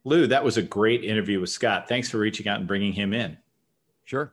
Lou, 0.04 0.26
that 0.26 0.44
was 0.44 0.56
a 0.58 0.62
great 0.62 1.02
interview 1.04 1.40
with 1.40 1.48
Scott. 1.48 1.88
Thanks 1.88 2.10
for 2.10 2.18
reaching 2.18 2.46
out 2.46 2.58
and 2.58 2.68
bringing 2.68 2.92
him 2.92 3.14
in. 3.14 3.38
Sure. 4.04 4.32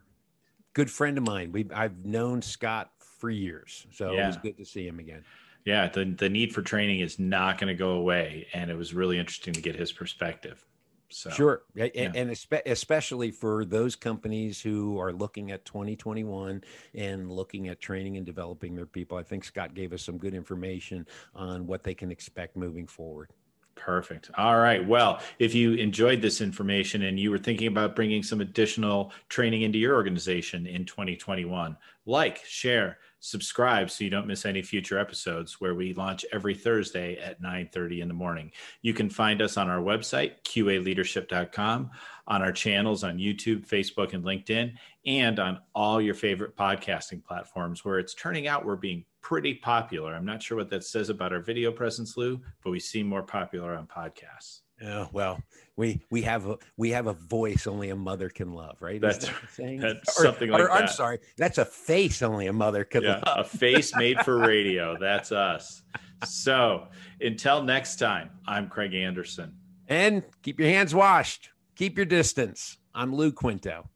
Good 0.74 0.92
friend 0.92 1.18
of 1.18 1.24
mine. 1.24 1.52
We 1.52 1.68
I've 1.74 2.06
known 2.06 2.42
Scott 2.42 2.92
for 3.00 3.30
years, 3.30 3.86
so 3.92 4.12
yeah. 4.12 4.24
it 4.24 4.28
was 4.28 4.38
good 4.38 4.58
to 4.58 4.66
see 4.66 4.88
him 4.88 5.00
again. 5.00 5.24
Yeah, 5.66 5.88
the 5.88 6.06
the 6.06 6.30
need 6.30 6.54
for 6.54 6.62
training 6.62 7.02
is 7.02 7.20
not 7.20 7.58
going 7.58 7.68
to 7.68 7.74
go 7.76 7.92
away, 7.92 8.48
and 8.54 8.72
it 8.72 8.78
was 8.78 8.94
really 8.94 9.18
interesting 9.18 9.54
to 9.54 9.62
get 9.62 9.76
his 9.76 9.92
perspective. 9.92 10.66
So, 11.14 11.30
sure, 11.30 11.64
yeah. 11.76 11.86
and, 11.96 12.32
especially 12.66 13.32
for 13.32 13.66
those 13.66 13.96
companies 13.96 14.62
who 14.62 15.00
are 15.00 15.12
looking 15.12 15.52
at 15.52 15.66
2021 15.66 16.64
and 16.96 17.32
looking 17.32 17.68
at 17.68 17.80
training 17.80 18.18
and 18.18 18.26
developing 18.26 18.76
their 18.76 18.86
people, 18.86 19.18
I 19.18 19.24
think 19.24 19.44
Scott 19.44 19.74
gave 19.74 19.94
us 19.94 20.02
some 20.02 20.18
good 20.18 20.34
information 20.34 21.06
on 21.36 21.68
what 21.68 21.84
they 21.84 21.94
can 21.94 22.12
expect 22.12 22.56
moving 22.56 22.88
forward. 22.88 23.30
Perfect. 23.76 24.30
All 24.38 24.60
right. 24.60 24.86
Well, 24.86 25.22
if 25.40 25.56
you 25.56 25.74
enjoyed 25.74 26.22
this 26.22 26.42
information 26.42 27.04
and 27.04 27.20
you 27.20 27.32
were 27.32 27.40
thinking 27.40 27.68
about 27.68 27.96
bringing 27.96 28.22
some 28.22 28.42
additional 28.42 29.12
training 29.28 29.64
into 29.64 29.80
your 29.80 29.96
organization 29.96 30.68
in 30.68 30.86
2021, 30.86 31.76
like, 32.06 32.44
share, 32.46 33.00
subscribe 33.22 33.90
so 33.90 34.04
you 34.04 34.10
don't 34.10 34.28
miss 34.28 34.46
any 34.46 34.62
future 34.62 35.00
episodes 35.00 35.62
where 35.62 35.76
we 35.76 35.94
launch 35.94 36.26
every 36.34 36.56
Thursday 36.56 37.18
at 37.18 37.42
9:30 37.42 38.02
in 38.02 38.08
the 38.08 38.14
morning. 38.14 38.52
You 38.82 38.94
can 38.94 39.10
find 39.10 39.42
us 39.42 39.56
on 39.56 39.70
our 39.70 39.80
website 39.80 40.42
qaleadership.com, 40.44 41.92
on 42.28 42.42
our 42.42 42.52
channels 42.52 43.04
on 43.04 43.18
YouTube, 43.18 43.66
Facebook 43.68 44.14
and 44.14 44.26
LinkedIn, 44.26 44.74
and 45.06 45.40
on 45.40 45.60
all 45.74 46.02
your 46.02 46.16
favorite 46.16 46.58
podcasting 46.58 47.24
platforms 47.24 47.86
where 47.86 48.00
it's 48.00 48.16
turning 48.16 48.48
out 48.48 48.66
we're 48.66 48.76
being 48.76 49.06
pretty 49.22 49.54
popular. 49.54 50.16
I'm 50.16 50.26
not 50.26 50.42
sure 50.42 50.58
what 50.58 50.70
that 50.72 50.84
says 50.84 51.10
about 51.10 51.32
our 51.32 51.42
video 51.42 51.72
presence, 51.72 52.18
Lou, 52.18 52.42
but 52.64 52.72
we 52.72 52.80
seem 52.80 53.08
more 53.08 53.24
popular 53.24 53.76
on 53.76 53.86
podcasts. 53.86 54.62
Oh 54.84 55.10
well, 55.12 55.42
we 55.76 56.02
we 56.10 56.22
have 56.24 56.48
a 56.48 56.58
we 56.78 56.90
have 56.92 57.08
a 57.08 57.14
voice 57.14 57.68
only 57.68 57.90
a 57.90 57.96
mother 57.96 58.30
can 58.30 58.54
love, 58.54 58.82
right? 58.82 59.00
That's, 59.00 59.28
that 59.28 59.80
that's 59.80 60.20
or, 60.20 60.24
something 60.24 60.50
like 60.50 60.62
or, 60.62 60.68
that. 60.68 60.84
I'm 60.84 60.88
sorry, 60.88 61.20
that's 61.38 61.60
a 61.60 61.66
face 61.66 62.22
only 62.22 62.48
a 62.48 62.54
mother 62.54 62.84
can 62.84 63.04
yeah, 63.04 63.22
love. 63.26 63.40
a 63.40 63.44
face 63.44 63.96
made 63.96 64.20
for 64.22 64.38
radio. 64.48 64.98
That's 65.00 65.32
us. 65.32 65.84
So 66.26 66.88
until 67.20 67.64
next 67.64 67.98
time, 67.98 68.32
I'm 68.48 68.70
Craig 68.70 68.94
Anderson. 68.94 69.56
And 69.88 70.24
keep 70.42 70.60
your 70.60 70.70
hands 70.70 70.96
washed. 70.96 71.50
Keep 71.76 71.98
your 71.98 72.06
distance. 72.06 72.78
I'm 72.94 73.14
Lou 73.14 73.32
Quinto. 73.32 73.90